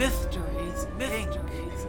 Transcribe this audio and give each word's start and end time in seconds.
Mysteries, 0.00 0.86
mysteries. 0.96 1.86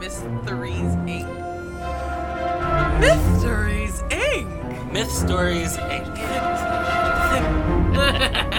Mysteries 0.00 0.96
Inc. 1.06 1.28
Mysteries 2.98 4.02
Inc. 4.10 4.92
Myth 4.92 5.12
Stories 5.12 5.76
Inc. 5.76 6.10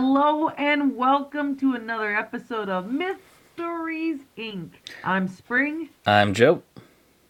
Hello 0.00 0.50
and 0.50 0.94
welcome 0.94 1.56
to 1.56 1.74
another 1.74 2.14
episode 2.14 2.68
of 2.68 2.88
Myth 2.88 3.18
Stories 3.54 4.20
Inc. 4.38 4.70
I'm 5.02 5.26
Spring, 5.26 5.88
I'm 6.06 6.34
Joe. 6.34 6.62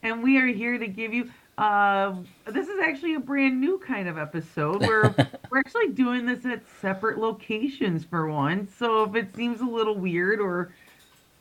and 0.03 0.23
we 0.23 0.37
are 0.37 0.49
here 0.49 0.77
to 0.77 0.87
give 0.87 1.15
you. 1.15 1.31
Uh, 1.57 2.17
this 2.47 2.69
is 2.69 2.79
actually 2.85 3.15
a 3.15 3.21
brand 3.21 3.59
new 3.59 3.79
kind 3.79 4.07
of 4.07 4.19
episode 4.19 4.83
where 4.83 5.15
we're 5.51 5.61
actually 5.61 5.89
doing 5.89 6.27
this 6.27 6.45
at 6.45 6.61
separate 6.83 7.17
locations 7.17 8.05
for 8.05 8.27
once. 8.27 8.71
So 8.75 9.03
if 9.05 9.15
it 9.15 9.35
seems 9.35 9.63
a 9.63 9.65
little 9.65 9.95
weird 9.95 10.39
or 10.39 10.71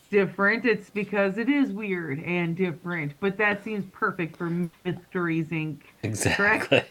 different, 0.09 0.63
it's 0.63 0.89
because 0.89 1.37
it 1.37 1.49
is 1.49 1.73
weird 1.73 2.23
and 2.23 2.55
different. 2.55 3.11
But 3.19 3.35
that 3.35 3.65
seems 3.65 3.83
perfect 3.91 4.37
for 4.37 4.49
Mysteries 4.85 5.47
Inc. 5.47 5.79
Exactly. 6.03 6.85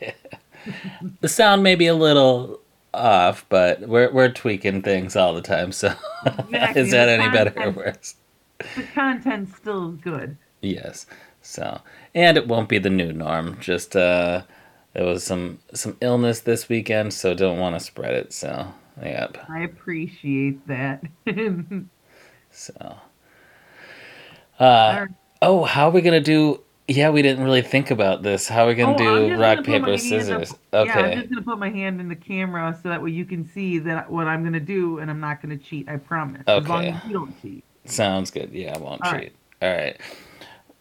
the 1.22 1.28
sound 1.30 1.62
may 1.62 1.74
be 1.74 1.86
a 1.86 1.94
little 1.94 2.60
off, 2.96 3.46
but 3.48 3.80
we're 3.80 4.10
we're 4.12 4.30
tweaking 4.30 4.82
things 4.82 5.16
all 5.16 5.34
the 5.34 5.42
time. 5.42 5.72
So 5.72 5.94
Exactly, 6.26 6.82
is 6.82 6.90
that 6.90 7.06
the 7.06 7.12
any 7.12 7.28
better 7.30 7.52
or 7.60 7.70
worse? 7.70 8.16
The 8.58 8.82
content 8.94 9.54
still 9.54 9.92
good. 9.92 10.36
Yes. 10.62 11.06
So 11.42 11.80
and 12.14 12.36
it 12.36 12.48
won't 12.48 12.68
be 12.68 12.78
the 12.78 12.90
new 12.90 13.12
norm. 13.12 13.58
Just 13.60 13.94
uh, 13.94 14.42
there 14.94 15.04
was 15.04 15.24
some 15.24 15.58
some 15.74 15.96
illness 16.00 16.40
this 16.40 16.68
weekend, 16.68 17.14
so 17.14 17.34
don't 17.34 17.58
want 17.58 17.76
to 17.76 17.80
spread 17.80 18.14
it. 18.14 18.32
So 18.32 18.72
yep. 19.02 19.38
I 19.48 19.60
appreciate 19.60 20.66
that. 20.66 21.02
So. 22.56 22.96
Uh, 24.58 25.06
oh, 25.42 25.64
how 25.64 25.88
are 25.88 25.90
we 25.90 26.00
gonna 26.00 26.20
do? 26.20 26.62
Yeah, 26.88 27.10
we 27.10 27.20
didn't 27.20 27.42
really 27.42 27.62
think 27.62 27.90
about 27.90 28.22
this. 28.22 28.46
How 28.48 28.64
are 28.64 28.68
we 28.68 28.74
gonna 28.76 28.92
Oh, 28.94 29.28
do 29.28 29.34
rock 29.40 29.56
gonna 29.56 29.62
paper 29.64 29.98
scissors? 29.98 30.52
up- 30.72 30.86
Yeah, 30.86 30.98
I'm 30.98 31.18
just 31.18 31.30
gonna 31.30 31.42
put 31.42 31.58
my 31.58 31.68
hand 31.70 32.00
in 32.00 32.08
the 32.08 32.14
camera 32.14 32.78
so 32.80 32.88
that 32.90 33.02
way 33.02 33.10
you 33.10 33.24
can 33.24 33.44
see 33.44 33.78
that 33.80 34.08
what 34.10 34.28
I'm 34.28 34.44
gonna 34.44 34.60
do, 34.60 34.98
and 34.98 35.10
I'm 35.10 35.18
not 35.20 35.42
gonna 35.42 35.56
cheat. 35.56 35.88
I 35.88 35.96
promise. 35.96 36.42
Okay. 36.46 36.62
As 36.62 36.68
long 36.68 36.84
as 36.86 37.04
you 37.04 37.12
don't 37.12 37.42
cheat. 37.42 37.64
Sounds 37.86 38.30
good. 38.30 38.50
Yeah, 38.52 38.74
I 38.74 38.78
won't 38.78 39.02
All 39.02 39.12
cheat. 39.12 39.32
right. 39.60 39.68
All 39.70 39.76
right. 39.76 39.96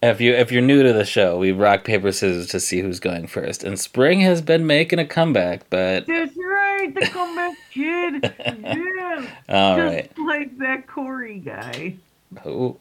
If 0.03 0.21
you 0.21 0.33
if 0.35 0.51
you're 0.51 0.61
new 0.61 0.83
to 0.83 0.93
the 0.93 1.05
show, 1.05 1.39
we 1.39 1.51
rock 1.51 1.83
paper 1.83 2.11
scissors 2.11 2.47
to 2.49 2.59
see 2.59 2.81
who's 2.81 2.99
going 2.99 3.25
first. 3.25 3.63
And 3.63 3.79
Spring 3.79 4.19
has 4.19 4.43
been 4.43 4.67
making 4.67 4.99
a 4.99 5.05
comeback, 5.05 5.61
but 5.71 6.05
That's 6.05 6.35
right, 6.37 6.93
the 6.93 7.07
comeback 7.07 7.57
kid. 7.73 8.33
Yeah. 8.61 9.25
all 9.49 9.77
just 9.77 9.95
right. 9.95 10.17
like 10.19 10.55
that 10.59 10.85
Corey 10.85 11.39
guy, 11.39 11.95
Oh, 12.45 12.77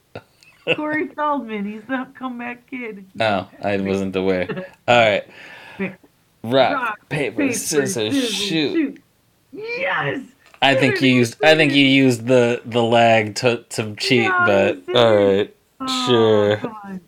Corey 0.77 1.09
Feldman. 1.09 1.65
He's 1.65 1.83
the 1.85 2.07
comeback 2.19 2.69
kid. 2.69 3.05
oh, 3.21 3.49
I 3.63 3.77
wasn't 3.79 4.17
aware. 4.17 4.49
All 4.89 4.97
right. 4.99 5.25
Rock, 6.43 6.73
Rock, 6.73 7.09
paper, 7.09 7.53
scissors, 7.53 8.31
shoot. 8.33 9.01
Yes. 9.53 10.21
I 10.61 10.75
think 10.75 11.01
you 11.01 11.09
used 11.15 11.43
I 11.45 11.55
think 11.55 11.73
you 11.73 11.85
used 11.87 12.27
the 12.27 12.61
the 12.65 12.83
lag 12.83 13.35
to 13.37 13.65
to 13.71 13.95
cheat, 13.97 14.23
Yeah, 14.25 14.45
but 14.47 14.83
I 14.95 14.99
all 14.99 15.13
did. 15.17 15.37
right. 15.39 15.57
Oh, 15.81 16.07
Sure. 16.07 16.57
God. 16.59 17.01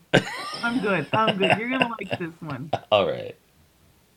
I'm 0.62 0.80
good. 0.80 1.06
I'm 1.12 1.36
good. 1.38 1.56
You're 1.58 1.68
gonna 1.70 1.94
like 1.98 2.18
this 2.18 2.32
one. 2.40 2.70
All 2.92 3.06
right. 3.08 3.36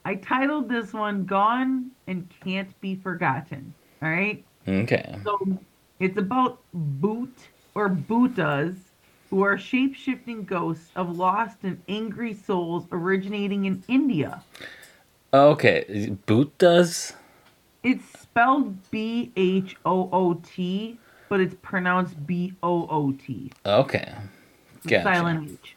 I 0.05 0.15
titled 0.15 0.67
this 0.69 0.91
one 0.93 1.25
"Gone 1.25 1.91
and 2.07 2.27
Can't 2.43 2.79
Be 2.81 2.95
Forgotten." 2.95 3.73
All 4.01 4.09
right. 4.09 4.43
Okay. 4.67 5.17
So 5.23 5.37
it's 5.99 6.17
about 6.17 6.59
bhoot 6.75 7.31
or 7.75 7.89
bhootas, 7.89 8.77
who 9.29 9.43
are 9.43 9.57
shape-shifting 9.57 10.43
ghosts 10.43 10.89
of 10.95 11.17
lost 11.17 11.57
and 11.63 11.81
angry 11.87 12.33
souls 12.33 12.85
originating 12.91 13.65
in 13.65 13.83
India. 13.87 14.43
Okay. 15.33 16.15
Boot 16.25 16.57
does? 16.57 17.13
It's 17.83 18.03
spelled 18.19 18.89
B 18.89 19.31
H 19.35 19.75
O 19.85 20.09
O 20.11 20.33
T, 20.33 20.99
but 21.29 21.39
it's 21.39 21.55
pronounced 21.61 22.25
B 22.25 22.53
O 22.63 22.87
O 22.89 23.11
T. 23.11 23.51
Okay. 23.65 24.11
Gotcha. 24.87 25.03
Silent 25.03 25.59
H. 25.63 25.75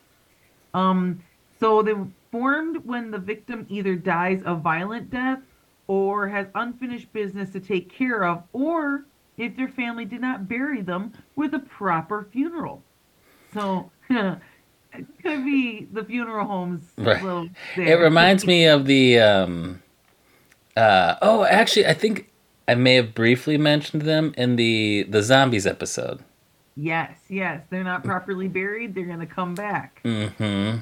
Um, 0.74 1.20
so 1.60 1.82
they 1.82 1.92
were 1.92 2.08
formed 2.30 2.84
when 2.86 3.10
the 3.10 3.18
victim 3.18 3.66
either 3.68 3.94
dies 3.94 4.42
a 4.46 4.54
violent 4.54 5.10
death 5.10 5.40
or 5.86 6.26
has 6.28 6.46
unfinished 6.54 7.12
business 7.12 7.50
to 7.50 7.60
take 7.60 7.92
care 7.92 8.24
of, 8.24 8.42
or 8.52 9.04
if 9.36 9.54
their 9.56 9.68
family 9.68 10.06
did 10.06 10.20
not 10.20 10.48
bury 10.48 10.80
them 10.80 11.12
with 11.36 11.52
a 11.52 11.58
proper 11.58 12.26
funeral. 12.32 12.82
So 13.52 13.90
it 14.10 14.38
could 15.22 15.44
be 15.44 15.88
the 15.92 16.04
funeral 16.04 16.46
homes. 16.46 16.82
Right. 16.96 17.50
It 17.76 17.98
reminds 17.98 18.46
me 18.46 18.66
of 18.66 18.86
the 18.86 19.18
um 19.18 19.82
uh 20.76 21.16
oh 21.22 21.44
actually 21.44 21.86
I 21.86 21.94
think 21.94 22.30
I 22.68 22.74
may 22.74 22.94
have 22.94 23.14
briefly 23.14 23.58
mentioned 23.58 24.02
them 24.02 24.34
in 24.36 24.56
the 24.56 25.06
the 25.08 25.22
zombies 25.22 25.66
episode. 25.66 26.20
Yes, 26.74 27.18
yes. 27.28 27.62
They're 27.68 27.84
not 27.84 28.02
properly 28.04 28.48
buried. 28.48 28.94
They're 28.94 29.04
gonna 29.04 29.26
come 29.26 29.54
back. 29.54 30.00
Mm-hmm. 30.04 30.78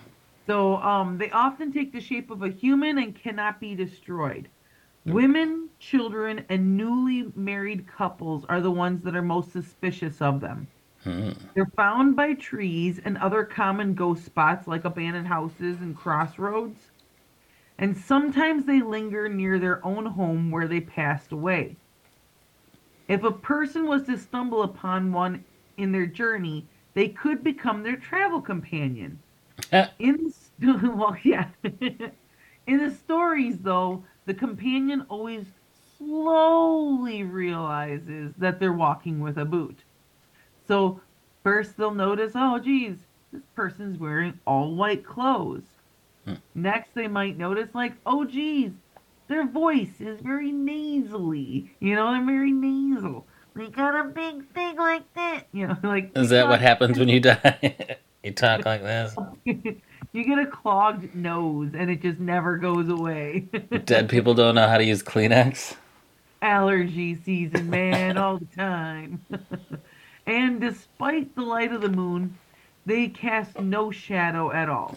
So 0.47 0.77
um, 0.79 1.19
they 1.19 1.31
often 1.31 1.73
take 1.73 1.93
the 1.93 2.01
shape 2.01 2.31
of 2.31 2.43
a 2.43 2.49
human 2.49 2.99
and 2.99 3.15
cannot 3.15 3.61
be 3.61 3.75
destroyed. 3.75 4.49
Women, 5.07 5.69
children, 5.79 6.45
and 6.49 6.77
newly 6.77 7.33
married 7.35 7.87
couples 7.87 8.45
are 8.49 8.61
the 8.61 8.71
ones 8.71 9.03
that 9.05 9.17
are 9.17 9.23
most 9.23 9.53
suspicious 9.53 10.21
of 10.21 10.41
them. 10.41 10.69
Hmm. 11.05 11.31
They're 11.55 11.73
found 11.77 12.15
by 12.15 12.35
trees 12.35 13.01
and 13.03 13.17
other 13.19 13.45
common 13.45 13.95
ghost 13.95 14.25
spots 14.25 14.67
like 14.67 14.85
abandoned 14.85 15.29
houses 15.29 15.81
and 15.81 15.97
crossroads. 15.97 16.91
And 17.79 17.97
sometimes 17.97 18.67
they 18.67 18.83
linger 18.83 19.29
near 19.29 19.59
their 19.59 19.85
own 19.85 20.05
home 20.05 20.51
where 20.51 20.69
they 20.69 20.81
passed 20.81 21.33
away. 21.33 21.77
If 23.09 23.25
a 23.25 23.33
person 23.33 23.87
was 23.87 24.05
to 24.05 24.19
stumble 24.19 24.63
upon 24.63 25.13
one 25.13 25.45
in 25.79 25.91
their 25.91 26.07
journey, 26.07 26.67
they 26.95 27.09
could 27.09 27.43
become 27.43 27.83
their 27.83 27.97
travel 27.97 28.41
companion. 28.43 29.19
In 29.99 30.33
the, 30.59 30.93
well, 30.95 31.17
yeah. 31.23 31.49
In 32.67 32.79
the 32.79 32.91
stories, 32.91 33.59
though, 33.59 34.05
the 34.27 34.35
companion 34.35 35.07
always 35.09 35.47
slowly 35.97 37.25
realizes 37.25 38.35
that 38.39 38.61
they're 38.61 38.73
walking 38.73 39.21
with 39.21 39.39
a 39.39 39.45
bhoot. 39.45 39.79
So 40.71 41.01
first 41.43 41.77
they'll 41.77 41.91
notice, 41.91 42.31
oh, 42.37 42.61
geez, 42.61 42.97
this 43.33 43.43
person's 43.57 43.99
wearing 43.99 44.39
all 44.47 44.73
white 44.73 45.05
clothes. 45.05 45.65
Hmm. 46.25 46.35
Next, 46.55 46.95
they 46.95 47.09
might 47.09 47.37
notice, 47.37 47.71
like, 47.75 47.95
oh, 48.07 48.25
geez, 48.25 48.71
their 49.27 49.49
voice 49.49 50.01
is 50.01 50.21
very 50.21 50.53
nasally. 50.53 51.75
You 51.81 51.97
know, 51.97 52.13
they're 52.13 52.25
very 52.25 52.53
nasal. 52.53 53.27
They 53.57 53.67
got 53.67 53.99
a 53.99 54.05
big 54.11 54.47
thing 54.55 54.77
like 54.77 55.13
that. 55.15 55.43
You 55.51 55.67
know, 55.67 55.77
like 55.83 56.17
Is 56.17 56.31
that 56.31 56.47
what 56.47 56.61
happens 56.61 57.01
when 57.01 57.09
you 57.09 57.19
die? 57.19 57.97
you 58.23 58.31
talk 58.31 58.65
like 58.65 58.83
this? 58.83 59.17
you 59.45 60.25
get 60.25 60.39
a 60.39 60.47
clogged 60.47 61.17
nose 61.17 61.73
and 61.75 61.91
it 61.91 62.01
just 62.01 62.21
never 62.21 62.57
goes 62.57 62.89
away. 62.89 63.49
Dead 63.87 64.09
people 64.09 64.35
don't 64.35 64.55
know 64.55 64.69
how 64.69 64.79
to 64.79 64.85
use 64.85 65.03
Kleenex? 65.03 65.75
Allergy 66.41 67.17
season, 67.17 67.69
man, 67.71 68.17
all 68.17 68.39
the 68.39 68.47
time. 68.57 69.21
And 70.27 70.61
despite 70.61 71.35
the 71.35 71.43
light 71.43 71.73
of 71.73 71.81
the 71.81 71.89
moon, 71.89 72.39
they 72.87 73.09
cast 73.09 73.61
no 73.61 73.91
shadow 73.91 74.53
at 74.53 74.69
all. 74.69 74.97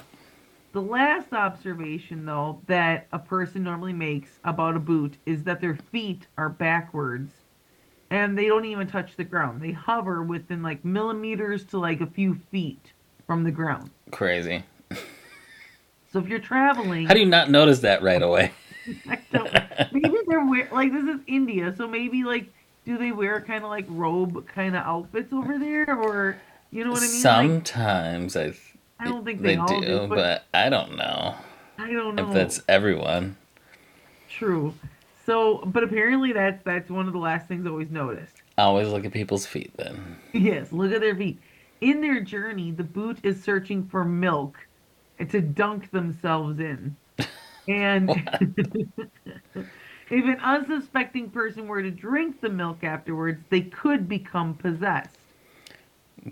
The 0.74 0.81
last 0.81 1.34
observation, 1.34 2.25
though, 2.25 2.62
that 2.68 3.08
a 3.12 3.20
person 3.20 3.64
normally 3.64 3.94
makes 3.94 4.40
about 4.44 4.75
a 4.75 4.80
bhoot 4.80 5.14
is 5.25 5.44
that 5.44 5.62
their 5.62 5.75
feet 5.92 6.28
are 6.38 6.50
backwards 6.50 7.31
and 8.10 8.38
they 8.38 8.46
don't 8.46 8.66
even 8.66 8.88
touch 8.88 9.16
the 9.16 9.24
ground. 9.24 9.62
They 9.62 9.72
hover 9.72 10.24
within 10.24 10.62
like 10.62 10.84
millimeters 10.86 11.64
to 11.66 11.80
like 11.80 12.02
a 12.02 12.08
few 12.08 12.36
feet 12.36 12.94
from 13.25 13.44
the 13.44 13.52
ground. 13.52 13.90
Crazy. 14.12 14.64
So 16.12 16.20
if 16.20 16.28
you're 16.28 16.40
traveling, 16.40 17.08
How 17.08 17.16
do 17.16 17.20
you 17.20 17.25
not 17.25 17.50
notice 17.50 17.80
that 17.80 18.04
right 18.04 18.22
away? 18.22 18.52
I 19.10 19.18
don't, 19.31 19.52
maybe 19.92 20.18
they're 20.28 20.46
wear 20.46 20.70
like 20.72 20.92
this 20.92 21.06
is 21.06 21.22
India, 21.25 21.74
so 21.75 21.88
maybe 21.88 22.24
like 22.24 22.54
do 22.86 22.98
they 22.98 23.12
wear 23.12 23.42
kind 23.42 23.64
of 23.64 23.70
like 23.70 23.86
robe 23.88 24.48
kind 24.48 24.76
of 24.76 24.84
outfits 24.84 25.32
over 25.34 25.58
there, 25.58 25.96
or 25.96 26.38
You 26.72 26.84
know 26.84 26.92
what 26.92 27.04
I 27.04 27.08
mean? 27.08 27.12
Like, 27.14 27.22
Sometimes 27.22 28.36
I 28.36 28.44
th- 28.46 28.60
I 29.00 29.06
don't 29.06 29.26
think 29.26 29.42
they, 29.42 29.56
they, 29.56 29.62
all 29.62 29.68
do, 29.68 29.86
do, 29.86 30.00
but, 30.08 30.16
but, 30.16 30.46
I 30.54 30.70
don't 30.70 30.96
know 30.98 31.36
I 31.78 31.92
don't 31.92 32.16
know. 32.16 32.28
if 32.28 32.34
that's 32.34 32.62
everyone. 32.68 33.36
true. 34.30 34.74
So, 35.26 35.60
but 35.66 35.84
apparently 35.84 36.34
that's 36.34 36.62
that's 36.64 36.90
one 36.90 37.08
of 37.08 37.14
the 37.14 37.20
last 37.20 37.48
things 37.48 37.66
I 37.66 37.70
always 37.70 37.90
noticed. 37.90 38.42
Always 38.58 38.90
look 38.90 39.06
at 39.06 39.14
people's 39.14 39.46
feet 39.46 39.72
then. 39.78 40.18
Yes, 40.34 40.72
look 40.72 40.92
at 40.92 41.02
their 41.02 41.16
feet. 41.16 41.40
In 41.82 42.02
their 42.02 42.22
journey, 42.22 42.72
the 42.72 42.84
bhoot 42.84 43.18
is 43.24 43.42
searching 43.44 43.86
for 43.88 44.04
milk 44.06 44.58
to 45.30 45.42
dunk 45.42 45.92
themselves 45.92 46.60
in. 46.60 46.96
And 47.66 48.10
if 50.13 50.25
an 50.25 50.39
unsuspecting 50.42 51.30
person 51.30 51.68
were 51.68 51.81
to 51.81 51.89
drink 51.89 52.39
the 52.39 52.50
milk 52.50 52.83
afterwards, 52.83 53.44
they 53.50 53.62
could 53.62 54.07
become 54.07 54.54
possessed. 54.54 55.18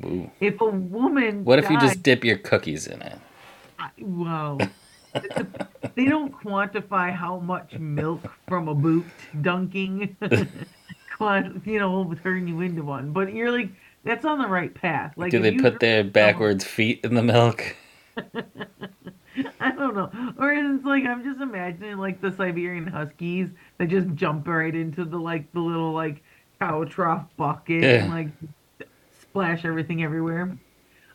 Ooh. 0.05 0.29
If 0.39 0.61
a 0.61 0.65
woman 0.65 1.43
What 1.43 1.59
if 1.59 1.69
you 1.69 1.79
just 1.79 2.03
dip 2.03 2.23
your 2.23 2.37
cookies 2.37 2.87
in 2.87 3.01
it? 3.01 3.17
I- 3.79 3.89
Wow. 3.99 4.59
they 5.95 6.05
don't 6.05 6.31
quantify 6.31 7.13
how 7.13 7.39
much 7.39 7.73
milk 7.73 8.31
from 8.47 8.69
a 8.69 8.75
bhoot 8.75 9.03
dunking, 9.41 10.15
you 11.65 11.79
know, 11.79 12.01
will 12.01 12.15
turn 12.15 12.47
you 12.47 12.61
into 12.61 12.83
one. 12.83 13.11
But 13.11 13.33
you're 13.33 13.51
like, 13.51 13.69
that's 14.05 14.23
on 14.23 14.39
the 14.39 14.47
right 14.47 14.73
path. 14.73 15.13
Like, 15.17 15.31
do 15.31 15.39
they 15.39 15.57
put 15.57 15.79
their 15.81 16.03
backwards 16.03 16.63
feet 16.63 17.01
in 17.03 17.15
the 17.15 17.23
milk? 17.23 17.75
I 19.59 19.71
don't 19.71 19.95
know. 19.95 20.11
Or 20.37 20.51
it's 20.51 20.85
like 20.85 21.05
I'm 21.05 21.23
just 21.23 21.39
imagining 21.41 21.97
like 21.97 22.21
the 22.21 22.31
Siberian 22.31 22.87
Huskies 22.87 23.49
that 23.77 23.87
just 23.89 24.07
jump 24.15 24.47
right 24.47 24.75
into 24.75 25.05
the 25.05 25.17
like 25.17 25.51
the 25.53 25.59
little 25.59 25.91
like 25.93 26.23
cow 26.59 26.83
trough 26.85 27.25
bucket 27.37 27.83
and 27.83 28.09
like 28.09 28.29
splash 29.19 29.65
everything 29.65 30.03
everywhere. 30.03 30.57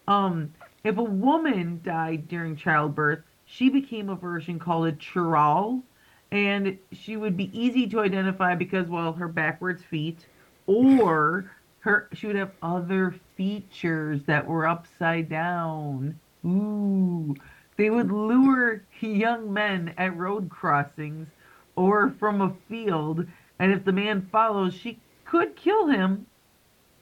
Um, 0.08 0.54
if 0.84 0.98
a 0.98 1.02
woman 1.02 1.80
died 1.84 2.28
during 2.28 2.56
childbirth, 2.56 3.20
she 3.44 3.68
became 3.68 4.08
a 4.08 4.16
version 4.16 4.58
called 4.58 4.86
a 4.88 4.92
chural, 4.92 5.82
and 6.30 6.78
she 6.92 7.16
would 7.16 7.36
be 7.36 7.50
easy 7.58 7.86
to 7.88 8.00
identify 8.00 8.54
because 8.54 8.88
well 8.88 9.12
her 9.12 9.28
backwards 9.28 9.82
feet, 9.82 10.26
or 10.66 11.50
her 11.80 12.08
she 12.12 12.26
would 12.26 12.36
have 12.36 12.52
other 12.62 13.14
features 13.36 14.20
that 14.26 14.46
were 14.46 14.66
upside 14.66 15.28
down. 15.28 16.18
Ooh. 16.44 17.34
They 17.76 17.90
would 17.90 18.10
lure 18.10 18.82
young 19.00 19.52
men 19.52 19.94
at 19.98 20.16
road 20.16 20.48
crossings 20.50 21.28
or 21.76 22.10
from 22.18 22.40
a 22.40 22.54
field, 22.68 23.26
and 23.58 23.72
if 23.72 23.84
the 23.84 23.92
man 23.92 24.28
follows, 24.32 24.74
she 24.74 24.98
could 25.26 25.56
kill 25.56 25.86
him. 25.88 26.26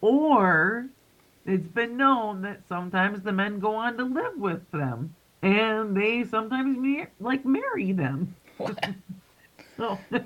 Or 0.01 0.87
it's 1.47 1.67
been 1.69 1.97
known 1.97 2.43
that 2.43 2.61
sometimes 2.69 3.23
the 3.23 3.33
men 3.33 3.59
go 3.61 3.75
on 3.77 3.97
to 3.97 4.05
live 4.05 4.37
with 4.37 4.69
them, 4.73 5.15
and 5.43 5.97
they 5.97 6.25
sometimes 6.25 6.77
mar- 6.77 7.11
like 7.21 7.45
marry 7.45 7.93
them. 7.93 8.35
So 9.77 9.99
that 10.11 10.23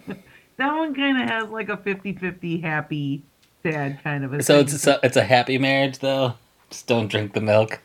one 0.59 0.95
kind 0.95 1.23
of 1.23 1.29
has 1.31 1.49
like 1.49 1.71
a 1.71 1.77
50-50 1.79 2.62
happy, 2.62 3.23
sad 3.62 3.99
kind 4.05 4.23
of 4.23 4.35
a 4.35 4.43
So 4.43 4.56
thing. 4.56 4.65
it's 4.67 4.83
so 4.83 4.99
it's 5.03 5.17
a 5.17 5.25
happy 5.25 5.56
marriage 5.56 6.00
though. 6.00 6.35
Just 6.69 6.87
don't 6.87 7.09
drink 7.09 7.33
the 7.33 7.41
milk. 7.41 7.81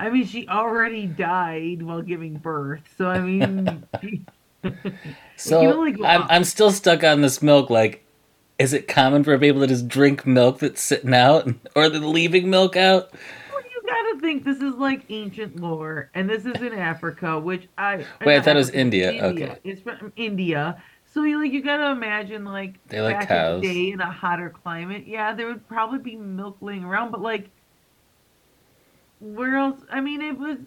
I 0.00 0.08
mean, 0.08 0.26
she 0.26 0.48
already 0.48 1.06
died 1.06 1.82
while 1.82 2.00
giving 2.00 2.34
birth, 2.38 2.80
so 2.96 3.06
I 3.06 3.20
mean, 3.20 3.84
she, 4.00 4.24
So 5.36 5.60
go 5.92 6.04
I'm. 6.04 6.22
I'm 6.22 6.44
still 6.44 6.70
stuck 6.70 7.04
on 7.04 7.20
this 7.20 7.42
milk. 7.42 7.68
Like, 7.68 8.02
is 8.58 8.72
it 8.72 8.88
common 8.88 9.24
for 9.24 9.38
people 9.38 9.60
to 9.60 9.66
just 9.66 9.88
drink 9.88 10.26
milk 10.26 10.60
that's 10.60 10.82
sitting 10.82 11.12
out, 11.12 11.48
or 11.76 11.90
they're 11.90 12.00
leaving 12.00 12.48
milk 12.48 12.76
out? 12.76 13.12
well, 13.52 13.62
you 13.62 13.82
gotta 13.86 14.20
think 14.20 14.44
this 14.44 14.62
is 14.62 14.74
like 14.76 15.04
ancient 15.10 15.60
lore, 15.60 16.08
and 16.14 16.30
this 16.30 16.46
is 16.46 16.62
in 16.62 16.72
Africa, 16.72 17.38
which 17.38 17.68
I 17.76 18.06
Wait, 18.24 18.38
I 18.38 18.40
thought 18.40 18.56
it 18.56 18.58
was 18.58 18.70
Africa, 18.70 18.80
India. 18.80 19.24
Okay. 19.24 19.58
it's 19.64 19.82
from 19.82 20.14
India. 20.16 20.82
So 21.12 21.24
you 21.24 21.42
like 21.42 21.52
you 21.52 21.62
gotta 21.62 21.90
imagine 21.90 22.46
like 22.46 22.76
They 22.86 23.02
like 23.02 23.18
back 23.18 23.28
cows. 23.28 23.62
in 23.62 23.68
the 23.68 23.74
day 23.74 23.90
in 23.92 24.00
a 24.00 24.10
hotter 24.10 24.48
climate, 24.48 25.04
yeah, 25.06 25.34
there 25.34 25.46
would 25.46 25.68
probably 25.68 25.98
be 25.98 26.16
milk 26.16 26.56
laying 26.62 26.84
around, 26.84 27.10
but 27.10 27.20
like, 27.20 27.50
where 29.20 29.56
else? 29.56 29.80
I 29.90 30.00
mean, 30.00 30.20
it 30.20 30.36
was. 30.38 30.58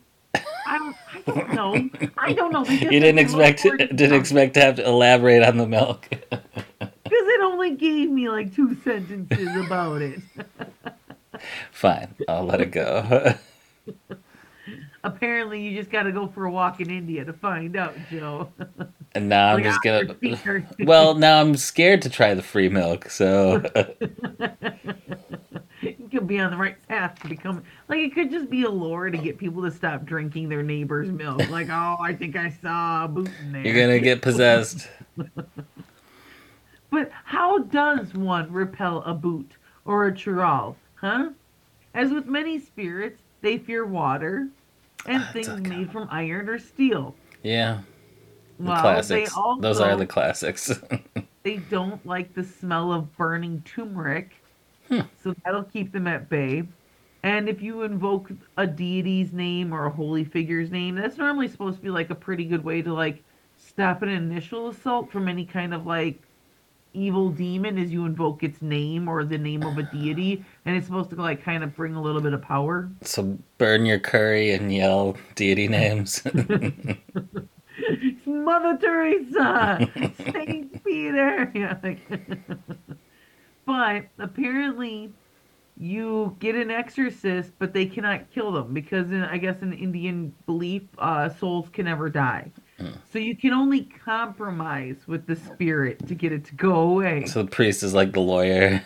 I 0.66 0.78
don't, 0.78 0.96
I 1.16 1.22
don't 1.32 1.54
know. 1.54 2.10
I 2.18 2.34
don't 2.34 2.52
know. 2.54 2.66
You 2.70 3.00
didn't 3.00 3.20
expect 3.20 3.62
didn't 3.64 4.14
expect 4.14 4.54
to 4.56 4.62
have 4.62 4.76
to 4.76 4.86
elaborate 4.88 5.44
on 5.44 5.58
the 5.58 5.68
milk. 5.68 6.08
Because 6.80 7.28
it 7.28 7.42
only 7.42 7.76
gave 7.76 8.10
me 8.10 8.28
like 8.30 8.56
two 8.56 8.76
sentences 8.84 9.56
about 9.58 10.02
it. 10.02 10.20
Fine, 11.72 12.16
I'll 12.28 12.46
let 12.46 12.60
it 12.62 12.72
go. 12.72 13.36
Apparently, 15.04 15.62
you 15.62 15.78
just 15.78 15.92
got 15.92 16.04
to 16.04 16.12
go 16.12 16.28
for 16.28 16.46
a 16.46 16.52
walk 16.52 16.80
in 16.80 16.90
India 16.90 17.24
to 17.26 17.34
find 17.34 17.76
out, 17.76 17.94
Joe. 18.10 18.50
and 19.14 19.30
now 19.30 19.54
I'm 19.54 19.62
just 19.64 19.84
gonna. 19.84 20.06
your 20.06 20.16
feet 20.16 20.48
are- 20.48 20.66
Well, 20.80 21.14
now 21.14 21.40
I'm 21.42 21.56
scared 21.58 22.02
to 22.04 22.10
try 22.10 22.34
the 22.34 22.42
free 22.42 22.70
milk. 22.70 23.10
So 23.12 23.62
you 26.14 26.20
could 26.20 26.28
be 26.28 26.40
on 26.40 26.52
the 26.52 26.58
right 26.58 26.76
path 26.88 27.20
to 27.22 27.28
become 27.28 27.64
like 27.88 28.00
it 28.00 28.14
could 28.14 28.30
just 28.30 28.50
be 28.50 28.64
a 28.64 28.70
lure 28.70 29.10
to 29.10 29.18
get 29.18 29.38
people 29.38 29.64
to 29.64 29.72
stop 29.72 30.06
drinking 30.06 30.48
their 30.48 30.62
neighbor's 30.62 31.10
milk. 31.10 31.50
Like, 31.50 31.70
oh, 31.70 31.98
I 32.02 32.14
think 32.14 32.36
I 32.36 32.50
saw 32.50 33.06
a 33.06 33.10
bhoot 33.10 33.32
in 33.42 33.52
there. 33.52 33.66
you're 33.66 33.76
gonna 33.82 34.00
get 34.00 34.22
possessed. 34.22 34.88
But 36.92 37.10
how 37.24 37.58
does 37.58 38.14
one 38.14 38.52
repel 38.54 39.00
a 39.00 39.16
bhoot 39.16 39.50
or 39.84 40.06
a 40.06 40.12
chural, 40.12 40.76
huh? 40.94 41.30
As 41.96 42.12
with 42.12 42.28
many 42.28 42.60
spirits, 42.60 43.20
they 43.42 43.58
fear 43.58 43.84
water 43.84 44.48
and 45.08 45.24
Ah, 45.24 45.30
things 45.34 45.48
a 45.48 45.58
made 45.58 45.92
from 45.92 46.08
iron 46.12 46.48
or 46.48 46.60
steel. 46.60 47.16
Yeah, 47.42 47.80
the 48.60 48.66
Well, 48.66 48.80
classics. 48.80 49.34
They 49.34 49.42
also, 49.42 49.62
Those 49.62 49.82
are 49.82 49.96
the 49.96 50.06
classics. 50.06 50.72
they 51.44 51.58
don't 51.58 52.06
like 52.06 52.36
the 52.36 52.44
smell 52.44 52.94
of 52.94 53.18
burning 53.18 53.64
turmeric. 53.66 54.43
Hmm. 55.02 55.08
so 55.24 55.36
that'll 55.46 55.64
keep 55.64 55.92
them 55.92 56.08
at 56.08 56.30
bay. 56.30 56.64
And 57.24 57.48
if 57.48 57.62
you 57.62 57.84
invoke 57.84 58.32
a 58.58 58.68
deity's 58.68 59.32
name 59.32 59.74
or 59.74 59.86
a 59.86 59.90
holy 59.90 60.26
figure's 60.26 60.72
name, 60.72 60.96
that's 60.96 61.18
normally 61.18 61.48
supposed 61.48 61.78
to 61.78 61.84
be 61.84 61.90
like 61.90 62.10
a 62.10 62.16
pretty 62.16 62.44
good 62.46 62.64
way 62.64 62.82
to 62.82 62.94
like 62.94 63.24
stop 63.58 64.02
an 64.02 64.10
initial 64.10 64.70
assault 64.70 65.12
from 65.12 65.28
any 65.30 65.46
kind 65.46 65.74
of 65.74 65.86
like 65.86 66.22
evil 66.94 67.30
demon 67.30 67.78
is 67.78 67.92
you 67.92 68.06
invoke 68.06 68.44
its 68.44 68.62
name 68.62 69.08
or 69.08 69.24
the 69.24 69.38
name 69.38 69.64
of 69.64 69.78
a 69.80 69.84
deity 69.84 70.46
and 70.66 70.76
it's 70.76 70.86
supposed 70.86 71.10
to 71.10 71.16
like 71.16 71.44
kind 71.44 71.64
of 71.64 71.76
bring 71.76 71.96
a 71.96 72.02
little 72.02 72.22
bit 72.22 72.34
of 72.34 72.42
power 72.44 72.88
so 73.02 73.36
burn 73.58 73.84
your 73.84 73.98
curry 73.98 74.52
and 74.52 74.72
yell 74.72 75.18
deity 75.34 75.68
names. 75.68 76.22
Mother 78.26 78.78
Teresa, 78.78 79.90
Saint 80.32 80.84
Peter. 80.84 81.52
Yeah, 81.56 81.78
like- 81.84 82.00
but 83.66 84.06
apparently, 84.20 85.12
you 85.78 86.36
get 86.40 86.56
an 86.56 86.70
exorcist, 86.70 87.52
but 87.60 87.74
they 87.74 87.86
cannot 87.86 88.30
kill 88.32 88.52
them 88.52 88.74
because, 88.74 89.10
in, 89.12 89.24
I 89.24 89.38
guess, 89.38 89.62
in 89.62 89.74
Indian 89.74 90.34
belief, 90.46 90.84
uh, 91.00 91.30
souls 91.30 91.70
can 91.74 91.86
never 91.86 92.10
die. 92.10 92.52
So 93.12 93.18
you 93.18 93.36
can 93.38 93.54
only 93.54 93.82
compromise 93.84 94.98
with 95.08 95.26
the 95.26 95.38
spirit 95.38 96.06
to 96.08 96.16
get 96.16 96.34
it 96.34 96.44
to 96.46 96.56
go 96.56 96.76
away. 96.76 97.26
so 97.26 97.44
the 97.44 97.50
priest 97.50 97.82
is 97.82 97.94
like 97.94 98.12
the 98.12 98.20
lawyer. 98.20 98.84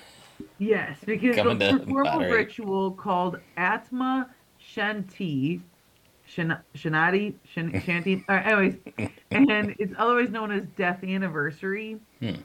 Yes, 0.59 0.97
because 1.05 1.35
Coming 1.35 1.57
they'll 1.57 1.79
perform 1.79 2.07
a 2.07 2.29
ritual 2.29 2.91
called 2.91 3.39
Atma 3.57 4.29
Shanti. 4.61 5.61
Shan- 6.27 6.59
Shanati? 6.75 7.35
Shan- 7.45 7.71
Shanti? 7.71 8.23
Uh, 8.29 8.33
anyways, 8.33 8.75
and 9.31 9.75
it's 9.79 9.93
otherwise 9.97 10.29
known 10.29 10.51
as 10.51 10.63
Death 10.77 11.03
Anniversary. 11.03 11.97
Hmm. 12.19 12.35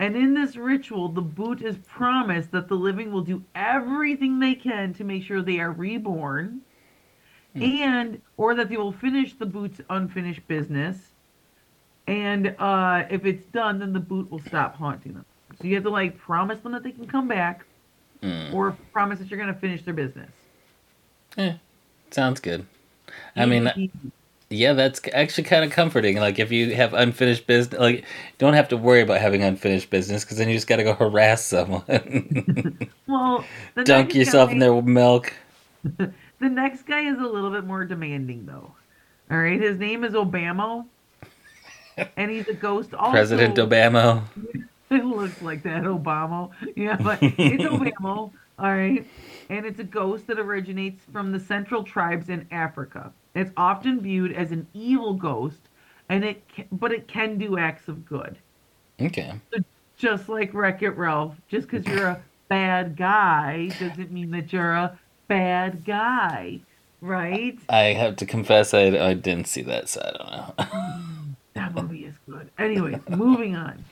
And 0.00 0.16
in 0.16 0.32
this 0.34 0.56
ritual, 0.56 1.08
the 1.08 1.22
bhoot 1.22 1.62
is 1.62 1.76
promised 1.88 2.52
that 2.52 2.68
the 2.68 2.74
living 2.76 3.10
will 3.12 3.22
do 3.22 3.42
everything 3.54 4.38
they 4.38 4.54
can 4.54 4.94
to 4.94 5.04
make 5.04 5.24
sure 5.24 5.42
they 5.42 5.58
are 5.58 5.72
reborn, 5.72 6.60
Hmm. 7.54 7.62
and 7.62 8.20
or 8.36 8.54
that 8.54 8.68
they 8.68 8.76
will 8.76 8.92
finish 8.92 9.34
the 9.34 9.46
bhoot's 9.46 9.80
unfinished 9.90 10.46
business. 10.48 11.12
And 12.06 12.54
uh, 12.58 13.04
if 13.10 13.24
it's 13.24 13.44
done, 13.46 13.78
then 13.78 13.92
the 13.92 14.00
bhoot 14.00 14.30
will 14.30 14.38
stop 14.40 14.76
haunting 14.76 15.14
them. 15.14 15.24
So 15.60 15.66
you 15.66 15.74
have 15.74 15.84
to 15.84 15.90
like 15.90 16.16
promise 16.18 16.60
them 16.60 16.72
that 16.72 16.82
they 16.82 16.92
can 16.92 17.06
come 17.06 17.26
back, 17.28 17.64
Mm. 18.22 18.52
or 18.52 18.76
promise 18.92 19.20
that 19.20 19.30
you're 19.30 19.38
going 19.38 19.54
to 19.54 19.60
finish 19.60 19.82
their 19.84 19.94
business. 19.94 20.28
Yeah. 21.36 21.54
Sounds 22.10 22.40
good. 22.40 22.66
I 23.36 23.46
mean. 23.46 23.70
Yeah, 24.50 24.72
that's 24.72 25.00
actually 25.12 25.44
kind 25.44 25.64
of 25.64 25.70
comforting. 25.70 26.16
Like 26.16 26.38
if 26.38 26.50
you 26.50 26.74
have 26.74 26.94
unfinished 26.94 27.46
business, 27.46 27.78
like 27.78 28.04
don't 28.38 28.54
have 28.54 28.68
to 28.68 28.76
worry 28.76 29.02
about 29.02 29.20
having 29.20 29.42
unfinished 29.42 29.90
business 29.90 30.24
because 30.24 30.38
then 30.38 30.48
you 30.48 30.54
just 30.54 30.66
got 30.66 30.76
to 30.76 30.84
go 30.84 30.94
harass 30.94 31.44
someone, 31.44 32.88
well, 33.06 33.44
dunk 33.84 34.14
yourself 34.14 34.48
guy, 34.48 34.52
in 34.52 34.58
their 34.58 34.82
milk. 34.82 35.32
The 36.40 36.48
next 36.48 36.82
guy 36.86 37.00
is 37.00 37.18
a 37.18 37.26
little 37.26 37.50
bit 37.50 37.64
more 37.64 37.84
demanding, 37.84 38.46
though. 38.46 38.72
All 39.30 39.38
right, 39.38 39.60
his 39.60 39.78
name 39.78 40.04
is 40.04 40.12
Obama, 40.12 40.86
and 42.16 42.30
he's 42.30 42.46
a 42.48 42.54
ghost. 42.54 42.94
Also, 42.98 43.10
President 43.10 43.56
Obama. 43.56 44.22
It 44.90 45.04
looks 45.04 45.42
like 45.42 45.64
that, 45.64 45.82
Obama. 45.82 46.50
Yeah, 46.76 46.96
but 46.96 47.18
it's 47.22 47.64
Obama. 47.64 48.00
All 48.06 48.32
right. 48.58 49.04
And 49.50 49.64
it's 49.64 49.80
a 49.80 49.84
ghost 49.84 50.26
that 50.26 50.38
originates 50.38 51.04
from 51.12 51.32
the 51.32 51.40
central 51.40 51.82
tribes 51.82 52.28
in 52.28 52.46
Africa. 52.50 53.12
It's 53.34 53.50
often 53.56 54.00
viewed 54.00 54.32
as 54.32 54.52
an 54.52 54.66
evil 54.74 55.14
ghost, 55.14 55.60
and 56.08 56.24
it 56.24 56.42
but 56.72 56.92
it 56.92 57.08
can 57.08 57.38
do 57.38 57.56
acts 57.58 57.88
of 57.88 58.04
good. 58.04 58.36
Okay. 59.00 59.34
Just 59.96 60.28
like 60.28 60.52
Wreck 60.54 60.82
It 60.82 60.90
Ralph. 60.90 61.36
Just 61.48 61.68
because 61.68 61.86
you're 61.86 62.08
a 62.08 62.22
bad 62.48 62.96
guy 62.96 63.68
doesn't 63.78 64.10
mean 64.10 64.30
that 64.32 64.52
you're 64.52 64.72
a 64.72 64.98
bad 65.28 65.84
guy, 65.84 66.60
right? 67.00 67.58
I 67.68 67.92
have 67.92 68.16
to 68.16 68.26
confess, 68.26 68.74
I, 68.74 68.86
I 68.86 69.14
didn't 69.14 69.46
see 69.46 69.62
that, 69.62 69.88
so 69.88 70.00
I 70.00 70.10
don't 70.18 70.30
know. 70.30 70.54
Mm, 70.78 71.34
that 71.54 71.74
movie 71.74 72.04
is 72.04 72.14
good. 72.28 72.50
Anyways, 72.58 72.98
moving 73.08 73.56
on. 73.56 73.84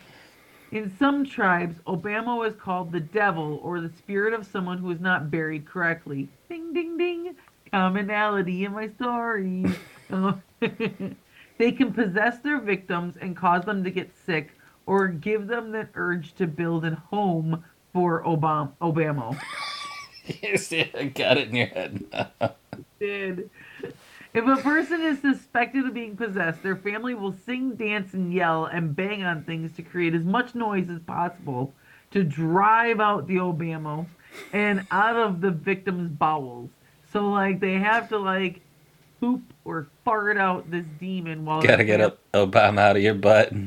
In 0.72 0.94
some 0.98 1.24
tribes, 1.24 1.78
Obama 1.86 2.46
is 2.48 2.54
called 2.56 2.92
the 2.92 3.00
devil 3.00 3.60
or 3.62 3.80
the 3.80 3.90
spirit 3.96 4.34
of 4.34 4.46
someone 4.46 4.78
who 4.78 4.90
is 4.90 5.00
not 5.00 5.30
buried 5.30 5.66
correctly. 5.66 6.28
Ding, 6.48 6.72
ding, 6.72 6.96
ding. 6.98 7.36
Commonality 7.70 8.64
in 8.64 8.72
my 8.72 8.88
story. 8.88 9.66
They 11.58 11.72
can 11.72 11.92
possess 11.92 12.38
their 12.40 12.60
victims 12.60 13.16
and 13.20 13.36
cause 13.36 13.64
them 13.64 13.82
to 13.84 13.90
get 13.90 14.10
sick 14.26 14.50
or 14.84 15.08
give 15.08 15.46
them 15.46 15.72
the 15.72 15.88
urge 15.94 16.34
to 16.34 16.46
build 16.46 16.84
a 16.84 16.94
home 17.10 17.64
for 17.92 18.22
Obama. 18.24 18.72
Obama. 18.82 19.40
you 20.42 20.56
see, 20.58 20.90
I 20.94 21.04
got 21.04 21.38
it 21.38 21.48
in 21.48 21.56
your 21.56 21.66
head 21.66 22.04
did. 23.00 23.50
If 24.36 24.46
a 24.46 24.56
person 24.60 25.00
is 25.00 25.18
suspected 25.20 25.86
of 25.86 25.94
being 25.94 26.14
possessed, 26.14 26.62
their 26.62 26.76
family 26.76 27.14
will 27.14 27.34
sing, 27.46 27.74
dance, 27.74 28.12
and 28.12 28.34
yell 28.34 28.66
and 28.66 28.94
bang 28.94 29.22
on 29.22 29.44
things 29.44 29.74
to 29.76 29.82
create 29.82 30.14
as 30.14 30.24
much 30.24 30.54
noise 30.54 30.90
as 30.90 31.00
possible 31.00 31.72
to 32.10 32.22
drive 32.22 33.00
out 33.00 33.26
the 33.28 33.36
Obama 33.36 34.04
and 34.52 34.86
out 34.90 35.16
of 35.16 35.40
the 35.40 35.50
victim's 35.50 36.10
bowels. 36.10 36.68
So, 37.10 37.30
like, 37.30 37.60
they 37.60 37.78
have 37.78 38.10
to, 38.10 38.18
like, 38.18 38.60
poop 39.20 39.40
or 39.64 39.86
fart 40.04 40.36
out 40.36 40.70
this 40.70 40.84
demon 41.00 41.46
while 41.46 41.62
Gotta 41.62 41.84
get 41.84 42.02
up 42.02 42.18
Obama 42.34 42.80
out 42.80 42.96
of 42.96 43.02
your 43.02 43.14
butt. 43.14 43.54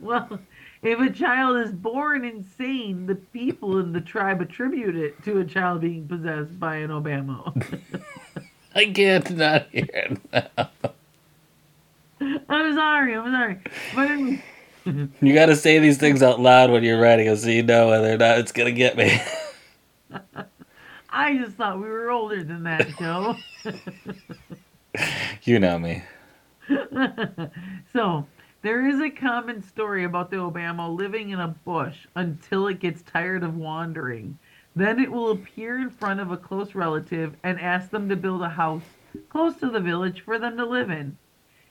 Well, 0.00 0.38
if 0.84 1.00
a 1.00 1.10
child 1.10 1.56
is 1.56 1.72
born 1.72 2.24
insane, 2.24 3.06
the 3.06 3.16
people 3.16 3.78
in 3.78 3.92
the 3.92 4.00
tribe 4.00 4.40
attribute 4.40 4.94
it 4.94 5.20
to 5.24 5.40
a 5.40 5.44
child 5.44 5.80
being 5.80 6.06
possessed 6.06 6.60
by 6.60 6.76
an 6.76 6.90
Obama. 6.90 7.52
I 8.74 8.86
can't 8.86 9.30
not 9.36 9.68
hear 9.70 9.88
it 9.92 10.20
now. 10.32 10.70
I'm 12.48 12.74
sorry, 12.74 13.14
I'm 13.14 13.32
sorry. 13.32 13.58
But 13.94 14.08
You 15.20 15.34
gotta 15.34 15.56
say 15.56 15.78
these 15.78 15.98
things 15.98 16.22
out 16.22 16.40
loud 16.40 16.70
when 16.70 16.82
you're 16.84 17.00
writing 17.00 17.26
them 17.26 17.36
so 17.36 17.48
you 17.48 17.62
know 17.62 17.88
whether 17.88 18.12
or 18.12 18.16
not 18.16 18.38
it's 18.38 18.52
gonna 18.52 18.72
get 18.72 18.96
me. 18.96 19.20
I 21.10 21.36
just 21.36 21.56
thought 21.56 21.78
we 21.78 21.88
were 21.88 22.10
older 22.10 22.42
than 22.42 22.64
that, 22.64 22.88
Joe. 22.98 23.36
you 25.44 25.60
know 25.60 25.78
me. 25.78 26.02
so, 27.92 28.26
there 28.62 28.88
is 28.88 29.00
a 29.00 29.10
common 29.10 29.62
story 29.62 30.04
about 30.04 30.30
the 30.30 30.36
Obama 30.36 30.94
living 30.94 31.30
in 31.30 31.38
a 31.38 31.48
bush 31.48 32.06
until 32.16 32.66
it 32.66 32.80
gets 32.80 33.02
tired 33.02 33.44
of 33.44 33.56
wandering. 33.56 34.38
Then 34.76 34.98
it 34.98 35.10
will 35.10 35.30
appear 35.30 35.78
in 35.78 35.90
front 35.90 36.20
of 36.20 36.30
a 36.30 36.36
close 36.36 36.74
relative 36.74 37.34
and 37.42 37.60
ask 37.60 37.90
them 37.90 38.08
to 38.08 38.16
build 38.16 38.42
a 38.42 38.48
house 38.48 38.82
close 39.28 39.56
to 39.56 39.70
the 39.70 39.80
village 39.80 40.22
for 40.22 40.38
them 40.38 40.56
to 40.56 40.66
live 40.66 40.90
in. 40.90 41.16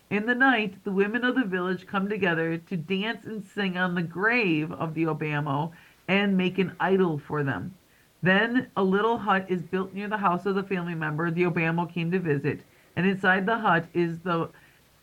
In 0.10 0.26
the 0.26 0.36
night, 0.36 0.84
the 0.84 0.92
women 0.92 1.24
of 1.24 1.36
the 1.36 1.44
village 1.44 1.88
come 1.88 2.08
together 2.08 2.58
to 2.58 2.78
dance 2.78 3.26
and 3.26 3.44
sing 3.44 3.78
on 3.78 3.96
the 3.96 4.02
grave 4.02 4.72
of 4.72 4.94
the 4.94 5.04
Obamo 5.04 5.72
and 6.08 6.38
make 6.38 6.60
an 6.60 6.76
idol 6.80 7.18
for 7.18 7.44
them. 7.44 7.74
Then 8.22 8.68
a 8.78 8.84
little 8.84 9.18
hut 9.18 9.46
is 9.50 9.62
built 9.64 9.94
near 9.94 10.08
the 10.08 10.18
house 10.18 10.46
of 10.46 10.56
the 10.56 10.64
family 10.64 10.96
member 10.96 11.30
the 11.30 11.44
Obamo 11.44 11.92
came 11.92 12.12
to 12.12 12.20
visit, 12.20 12.62
and 12.96 13.06
inside 13.06 13.46
the 13.46 13.58
hut 13.58 13.86
is 13.94 14.20
the, 14.20 14.50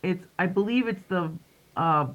it's 0.02 0.25
I 0.38 0.47
believe 0.47 0.88
it's 0.88 1.02
the, 1.09 1.30
uh, 1.76 2.07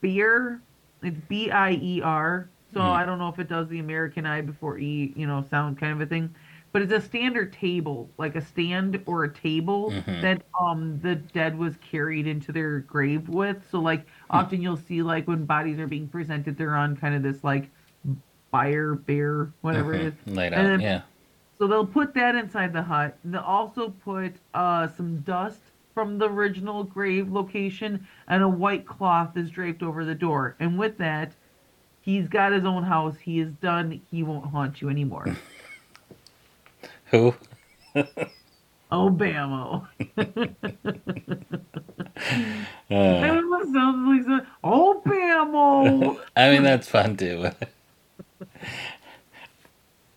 beer. 0.00 0.60
It's 1.02 1.20
B 1.28 1.50
I 1.50 1.72
E 1.72 2.00
R. 2.02 2.48
So 2.74 2.80
Mhm. 2.80 2.90
I 2.90 3.04
don't 3.06 3.18
know 3.18 3.28
if 3.28 3.38
it 3.38 3.48
does 3.48 3.68
the 3.68 3.78
American 3.78 4.26
I 4.26 4.40
before 4.40 4.78
E, 4.78 5.12
you 5.16 5.26
know, 5.26 5.42
sound 5.42 5.78
kind 5.78 5.92
of 5.92 6.00
a 6.00 6.06
thing. 6.06 6.34
But 6.72 6.82
it's 6.82 6.92
a 6.92 7.00
standard 7.00 7.52
table, 7.52 8.10
like 8.18 8.34
a 8.34 8.40
stand 8.40 9.00
or 9.06 9.22
a 9.24 9.32
table 9.32 9.92
Mhm. 9.92 10.20
that 10.22 10.42
um 10.60 10.98
the 11.00 11.14
dead 11.14 11.56
was 11.56 11.76
carried 11.76 12.26
into 12.26 12.50
their 12.50 12.80
grave 12.80 13.28
with. 13.28 13.64
So 13.70 13.80
like 13.80 14.06
often 14.28 14.60
you'll 14.60 14.76
see 14.76 15.00
like 15.02 15.28
when 15.28 15.44
bodies 15.44 15.78
are 15.78 15.86
being 15.86 16.08
presented, 16.08 16.56
they're 16.58 16.74
on 16.74 16.96
kind 16.96 17.14
of 17.14 17.22
this 17.22 17.44
like 17.44 17.70
fire 18.50 18.94
bear, 18.94 19.52
whatever 19.60 19.94
it 19.94 20.00
is. 20.02 20.14
Mhm. 20.26 20.36
Laid 20.36 20.52
out, 20.54 20.64
then- 20.64 20.80
yeah. 20.80 21.00
So 21.56 21.68
they'll 21.68 21.86
put 21.86 22.12
that 22.14 22.34
inside 22.34 22.72
the 22.72 22.82
hut. 22.82 23.16
And 23.22 23.32
they'll 23.34 23.42
also 23.42 23.90
put 23.90 24.34
uh, 24.54 24.88
some 24.88 25.20
dust 25.20 25.62
from 25.94 26.18
the 26.18 26.28
original 26.28 26.82
grave 26.82 27.30
location, 27.30 28.04
and 28.26 28.42
a 28.42 28.48
white 28.48 28.84
cloth 28.84 29.36
is 29.36 29.48
draped 29.50 29.80
over 29.84 30.04
the 30.04 30.14
door. 30.16 30.56
And 30.58 30.76
with 30.76 30.98
that, 30.98 31.36
he's 32.04 32.28
got 32.28 32.52
his 32.52 32.64
own 32.64 32.82
house. 32.84 33.16
He 33.22 33.40
is 33.40 33.52
done. 33.62 34.00
He 34.10 34.22
won't 34.22 34.46
haunt 34.46 34.80
you 34.80 34.88
anymore. 34.88 35.36
Who? 37.06 37.34
Obama. 38.92 39.86
Uh, 42.90 42.94
Everyone 42.94 43.72
sounds 43.72 44.26
like 44.28 44.46
Obama. 44.62 46.16
I 46.36 46.50
mean, 46.50 46.62
that's 46.62 46.88
fun 46.88 47.16
too. 47.16 47.50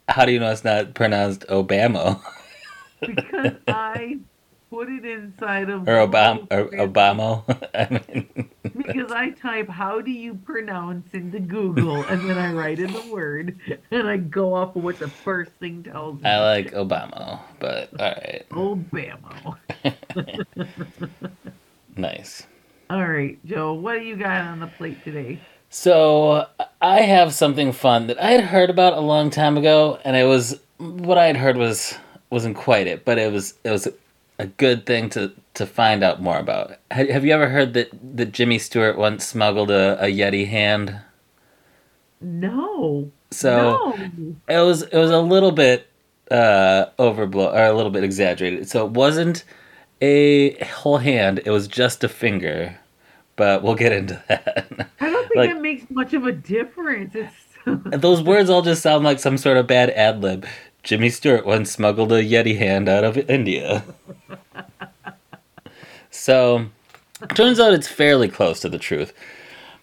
How 0.08 0.26
do 0.26 0.32
you 0.32 0.40
know 0.40 0.52
it's 0.52 0.64
not 0.64 0.94
pronounced 0.94 1.46
Obama 1.48 2.22
because 3.00 3.54
I 3.68 4.20
put 4.70 4.90
it 4.90 5.06
inside 5.06 5.70
of 5.70 5.88
or 5.88 6.08
Obama 6.08 6.48
or 6.52 6.70
Obama? 6.88 7.44
I 7.74 8.02
mean, 8.14 8.47
Because 8.98 9.12
I 9.12 9.30
type 9.30 9.70
how 9.70 10.02
do 10.02 10.10
you 10.10 10.34
pronounce 10.34 11.14
into 11.14 11.40
Google 11.40 12.04
and 12.06 12.28
then 12.28 12.36
I 12.36 12.52
write 12.52 12.80
in 12.80 12.92
the 12.92 13.04
word 13.12 13.60
and 13.92 14.08
I 14.08 14.18
go 14.18 14.56
off 14.56 14.76
of 14.76 14.84
what 14.84 14.98
the 14.98 15.08
first 15.08 15.52
thing 15.60 15.84
tells 15.84 16.20
me. 16.20 16.28
I 16.28 16.40
like 16.40 16.72
Obama, 16.72 17.40
but 17.60 17.92
all 18.00 18.08
right, 18.08 18.44
Obama. 18.50 19.58
nice. 21.96 22.48
All 22.90 23.08
right, 23.08 23.38
Joe, 23.46 23.76
what 23.76 24.00
do 24.00 24.04
you 24.04 24.16
got 24.16 24.42
on 24.42 24.62
the 24.62 24.68
plate 24.68 25.04
today? 25.04 25.42
So 25.70 26.48
I 26.82 27.02
have 27.02 27.36
something 27.36 27.74
fun 27.74 28.08
that 28.08 28.20
I 28.20 28.32
had 28.32 28.46
heard 28.46 28.72
about 28.72 28.94
a 28.94 29.02
long 29.02 29.30
time 29.30 29.58
ago, 29.58 30.00
and 30.06 30.18
it 30.18 30.24
was 30.24 30.60
what 30.80 31.20
I 31.20 31.28
had 31.28 31.38
heard 31.38 31.56
was 31.56 31.96
wasn't 32.32 32.58
quite 32.58 32.88
it, 32.88 33.06
but 33.06 33.20
it 33.20 33.32
was 33.32 33.54
it 33.64 33.70
was 33.70 33.88
a 34.40 34.48
good 34.48 34.86
thing 34.86 35.10
to 35.12 35.34
to 35.56 35.66
find 35.66 36.04
out 36.04 36.22
more 36.22 36.38
about. 36.38 36.78
Have, 36.92 37.10
have 37.10 37.26
you 37.26 37.34
ever 37.34 37.50
heard 37.50 37.74
that 37.74 37.90
that 38.16 38.32
Jimmy 38.32 38.60
Stewart 38.60 38.98
once 38.98 39.26
smuggled 39.26 39.72
a, 39.72 40.02
a 40.04 40.08
Yeti 40.08 40.48
hand? 40.48 41.00
No. 42.22 43.12
So 43.32 43.96
no. 43.98 44.36
it 44.48 44.66
was 44.66 44.84
it 44.84 44.98
was 44.98 45.12
a 45.12 45.20
little 45.20 45.52
bit 45.52 45.88
uh 46.32 46.86
overblown 47.00 47.56
or 47.56 47.66
a 47.66 47.74
little 47.74 47.92
bit 47.92 48.04
exaggerated. 48.04 48.70
So 48.70 48.86
it 48.86 48.92
wasn't 48.92 49.44
a 50.02 50.64
whole 50.64 51.00
hand; 51.00 51.42
it 51.46 51.52
was 51.52 51.68
just 51.68 52.04
a 52.04 52.10
finger. 52.10 52.78
But 53.36 53.62
we'll 53.62 53.76
get 53.76 53.92
into 53.92 54.22
that. 54.30 54.68
I 55.00 55.10
don't 55.10 55.28
think 55.28 55.36
like- 55.36 55.50
that 55.52 55.62
makes 55.62 55.90
much 55.92 56.14
of 56.14 56.26
a 56.26 56.32
difference. 56.32 57.14
It's 57.16 57.48
Those 57.84 58.22
words 58.22 58.50
all 58.50 58.62
just 58.62 58.82
sound 58.82 59.04
like 59.04 59.20
some 59.20 59.38
sort 59.38 59.58
of 59.58 59.68
bad 59.68 59.90
ad 59.92 60.22
lib. 60.22 60.46
Jimmy 60.84 61.10
Stewart 61.10 61.46
once 61.46 61.72
smuggled 61.72 62.12
a 62.14 62.24
Yeti 62.24 62.58
hand 62.58 62.88
out 62.88 63.04
of 63.04 63.18
India. 63.30 63.84
So, 66.18 66.68
turns 67.36 67.60
out 67.60 67.74
it's 67.74 67.88
fairly 67.88 68.28
close 68.28 68.60
to 68.62 68.70
the 68.70 68.80
truth. 68.80 69.14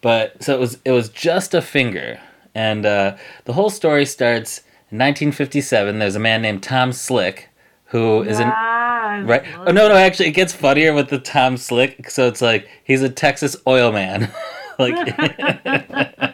But 0.01 0.43
so 0.43 0.55
it 0.55 0.61
was 0.61 0.79
it 0.85 0.91
was 0.91 1.09
just 1.09 1.55
a 1.55 1.63
finger, 1.63 2.21
and 2.55 2.85
uh, 2.85 3.17
the 3.47 3.55
whole 3.55 3.71
story 3.71 4.05
starts 4.05 4.59
in 4.91 4.99
1957. 4.99 5.99
There's 5.99 6.17
a 6.17 6.21
man 6.21 6.43
named 6.43 6.63
Tom 6.63 6.93
Slick 6.93 7.49
who 7.87 8.23
is 8.23 8.41
an 8.41 8.49
right. 8.49 9.45
Oh 9.57 9.71
no, 9.71 9.89
no, 9.89 9.95
actually, 9.95 10.27
it 10.27 10.33
gets 10.33 10.53
funnier 10.53 10.93
with 10.93 11.09
the 11.09 11.19
Tom 11.19 11.57
Slick. 11.57 12.11
So 12.11 12.27
it's 12.27 12.43
like 12.43 12.69
he's 12.83 13.03
a 13.03 13.09
Texas 13.09 13.57
oil 13.67 13.93
man. 13.93 14.31
like 14.79 14.95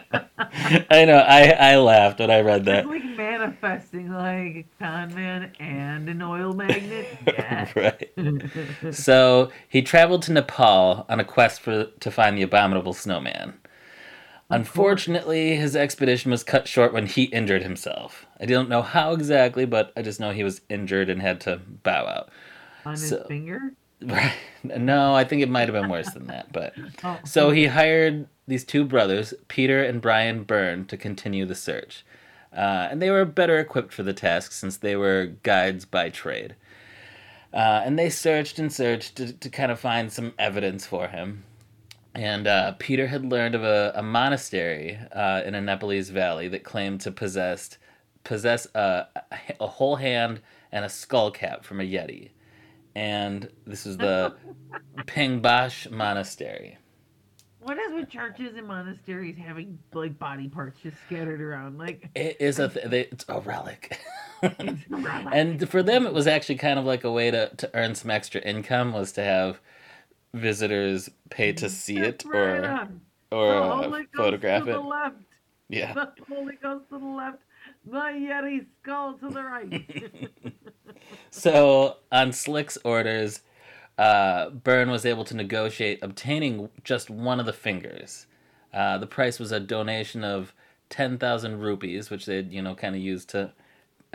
I 0.89 1.05
know, 1.05 1.17
I 1.17 1.49
I 1.49 1.77
laughed 1.77 2.19
when 2.19 2.31
I 2.31 2.41
read 2.41 2.65
that. 2.65 2.85
It's 2.85 2.87
like 2.87 3.03
manifesting 3.17 4.11
like 4.11 4.55
a 4.55 4.65
con 4.79 5.13
man 5.15 5.51
and 5.59 6.09
an 6.09 6.21
oil 6.21 6.53
magnet. 6.53 7.07
Yeah. 7.27 7.69
right. 7.75 8.93
So 8.93 9.51
he 9.67 9.81
traveled 9.81 10.21
to 10.23 10.33
Nepal 10.33 11.05
on 11.09 11.19
a 11.19 11.23
quest 11.23 11.61
for 11.61 11.85
to 11.85 12.11
find 12.11 12.37
the 12.37 12.43
abominable 12.43 12.93
snowman. 12.93 13.59
Unfortunately, 14.49 15.55
his 15.55 15.75
expedition 15.77 16.29
was 16.29 16.43
cut 16.43 16.67
short 16.67 16.93
when 16.93 17.05
he 17.05 17.23
injured 17.23 17.63
himself. 17.63 18.25
I 18.39 18.45
don't 18.45 18.67
know 18.67 18.81
how 18.81 19.13
exactly, 19.13 19.65
but 19.65 19.93
I 19.95 20.01
just 20.01 20.19
know 20.19 20.31
he 20.31 20.43
was 20.43 20.61
injured 20.69 21.09
and 21.09 21.21
had 21.21 21.39
to 21.41 21.61
bow 21.83 22.05
out. 22.05 22.29
On 22.85 22.93
his 22.93 23.15
finger? 23.27 23.73
Right. 24.01 24.33
No, 24.63 25.15
I 25.15 25.23
think 25.23 25.41
it 25.41 25.49
might 25.49 25.67
have 25.69 25.73
been 25.73 25.89
worse 25.89 26.11
than 26.11 26.27
that, 26.27 26.51
but 26.51 26.73
Oh. 27.03 27.19
So 27.25 27.51
he 27.51 27.67
hired 27.67 28.27
these 28.47 28.63
two 28.63 28.85
brothers, 28.85 29.33
Peter 29.47 29.83
and 29.83 30.01
Brian 30.01 30.43
Byrne, 30.43 30.85
to 30.85 30.97
continue 30.97 31.45
the 31.45 31.55
search. 31.55 32.05
Uh, 32.55 32.87
and 32.91 33.01
they 33.01 33.09
were 33.09 33.25
better 33.25 33.59
equipped 33.59 33.93
for 33.93 34.03
the 34.03 34.13
task 34.13 34.51
since 34.51 34.77
they 34.77 34.95
were 34.95 35.33
guides 35.43 35.85
by 35.85 36.09
trade. 36.09 36.55
Uh, 37.53 37.81
and 37.83 37.97
they 37.97 38.09
searched 38.09 38.59
and 38.59 38.71
searched 38.71 39.15
to, 39.15 39.33
to 39.33 39.49
kind 39.49 39.71
of 39.71 39.79
find 39.79 40.11
some 40.11 40.33
evidence 40.37 40.85
for 40.85 41.07
him. 41.07 41.43
And 42.13 42.45
uh, 42.45 42.73
Peter 42.77 43.07
had 43.07 43.25
learned 43.25 43.55
of 43.55 43.63
a, 43.63 43.93
a 43.95 44.03
monastery 44.03 44.99
uh, 45.13 45.43
in 45.45 45.55
a 45.55 45.61
Nepalese 45.61 46.09
valley 46.09 46.47
that 46.49 46.63
claimed 46.63 47.01
to 47.01 47.11
possess 47.11 47.77
possess 48.23 48.67
a, 48.75 49.07
a 49.59 49.65
whole 49.65 49.95
hand 49.95 50.41
and 50.71 50.85
a 50.85 50.89
skull 50.89 51.31
cap 51.31 51.63
from 51.63 51.79
a 51.79 51.83
yeti. 51.83 52.29
And 52.95 53.49
this 53.65 53.85
is 53.85 53.97
the 53.97 54.35
Pangboche 55.05 55.89
Monastery. 55.91 56.77
What 57.63 57.77
is 57.77 57.93
with 57.93 58.09
churches 58.09 58.55
and 58.57 58.67
monasteries 58.67 59.37
having 59.37 59.77
like 59.93 60.17
body 60.17 60.47
parts 60.49 60.79
just 60.81 60.97
scattered 61.05 61.41
around? 61.41 61.77
Like 61.77 62.09
It 62.15 62.37
is 62.39 62.57
a 62.59 62.69
th- 62.69 62.87
they, 62.87 63.01
it's 63.01 63.23
a 63.29 63.39
relic. 63.39 63.99
it's 64.41 64.81
a 64.91 64.95
relic. 64.95 65.27
and 65.31 65.69
for 65.69 65.83
them 65.83 66.07
it 66.07 66.13
was 66.13 66.25
actually 66.25 66.55
kind 66.55 66.79
of 66.79 66.85
like 66.85 67.03
a 67.03 67.11
way 67.11 67.29
to, 67.29 67.49
to 67.57 67.69
earn 67.75 67.93
some 67.93 68.09
extra 68.09 68.41
income 68.41 68.93
was 68.93 69.11
to 69.13 69.23
have 69.23 69.61
visitors 70.33 71.09
pay 71.29 71.53
to 71.53 71.69
see 71.69 71.97
it 71.99 72.23
Right 72.25 72.63
or 72.63 72.65
on. 72.65 73.01
or 73.31 73.55
uh, 73.55 74.03
photograph 74.15 74.63
to 74.63 74.69
it 74.71 74.73
the 74.73 74.79
left. 74.79 75.15
yeah 75.69 75.93
The 75.93 76.11
Holy 76.27 76.55
Ghost 76.63 76.85
to 76.89 76.97
the 76.99 77.05
left. 77.05 77.37
The 77.85 77.97
Yeti 77.97 78.65
skull 78.81 79.13
to 79.19 79.29
the 79.29 79.43
right. 79.43 80.03
so 81.31 81.97
on 82.11 82.31
slick's 82.31 82.77
orders 82.83 83.41
uh, 83.97 84.49
Byrne 84.49 84.89
was 84.89 85.05
able 85.05 85.23
to 85.25 85.35
negotiate 85.35 85.99
obtaining 86.01 86.69
just 86.83 87.11
one 87.11 87.39
of 87.39 87.45
the 87.45 87.53
fingers. 87.53 88.25
Uh, 88.73 88.97
the 88.97 89.05
price 89.05 89.37
was 89.37 89.51
a 89.51 89.59
donation 89.59 90.23
of 90.23 90.53
10,000 90.89 91.59
rupees 91.59 92.09
which 92.09 92.25
they'd 92.25 92.51
you 92.51 92.61
know 92.61 92.73
kind 92.73 92.95
of 92.95 93.01
used 93.01 93.29
to 93.29 93.51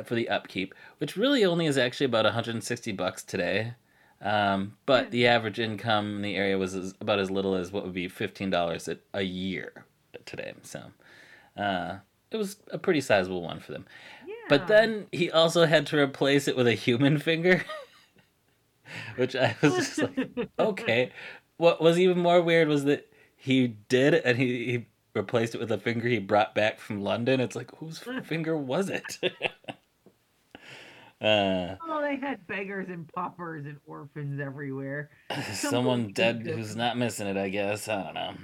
for 0.05 0.15
the 0.15 0.29
upkeep 0.29 0.75
which 0.99 1.17
really 1.17 1.45
only 1.45 1.67
is 1.67 1.79
actually 1.79 2.07
about 2.07 2.25
160 2.25 2.93
bucks 2.93 3.23
today. 3.23 3.75
Um, 4.21 4.77
but 4.87 5.11
the 5.11 5.27
average 5.27 5.61
income 5.61 6.17
in 6.17 6.23
the 6.23 6.37
area 6.37 6.57
was 6.59 6.75
as, 6.75 6.95
about 7.01 7.19
as 7.19 7.31
little 7.31 7.55
as 7.55 7.71
what 7.71 7.85
would 7.85 7.93
be 7.93 8.09
$15 8.09 8.89
a, 8.89 8.99
a 9.13 9.23
year 9.23 9.85
today 10.25 10.55
so 10.63 10.85
uh, 11.57 11.99
it 12.31 12.37
was 12.37 12.57
a 12.71 12.79
pretty 12.79 13.01
sizable 13.01 13.43
one 13.43 13.61
for 13.61 13.73
them. 13.73 13.87
But 14.49 14.67
then 14.69 15.07
he 15.13 15.31
also 15.31 15.67
had 15.67 15.87
to 15.89 15.99
replace 15.99 16.49
it 16.49 16.57
with 16.57 16.67
a 16.67 16.75
human 16.75 17.19
finger, 17.19 17.65
which 19.17 19.35
I 19.37 19.57
was 19.63 19.75
just 19.75 19.99
like, 19.99 20.31
okay. 20.59 21.11
What 21.59 21.81
was 21.81 21.99
even 21.99 22.19
more 22.19 22.43
weird 22.43 22.69
was 22.69 22.85
that 22.85 23.11
he 23.37 23.69
did, 23.89 24.15
and 24.15 24.37
he, 24.37 24.47
he 24.71 24.87
replaced 25.15 25.55
it 25.55 25.59
with 25.59 25.73
a 25.73 25.79
finger 25.79 26.09
he 26.09 26.19
brought 26.19 26.55
back 26.55 26.79
from 26.79 27.01
London. 27.01 27.41
It's 27.41 27.57
like, 27.57 27.75
whose 27.77 27.99
finger 28.25 28.57
was 28.57 28.91
it? 28.91 29.19
uh, 31.21 31.77
Oh, 31.83 32.01
they 32.03 32.17
had 32.17 32.47
beggars 32.47 32.89
and 32.89 33.09
paupers 33.09 33.65
and 33.67 33.79
orphans 33.87 34.41
everywhere. 34.41 35.11
someone 35.53 36.13
dead 36.13 36.47
who's 36.47 36.77
not 36.77 36.99
missing 36.99 37.27
it, 37.27 37.37
I 37.37 37.49
guess. 37.49 37.89
I 37.89 38.03
don't 38.03 38.15
know. 38.15 38.35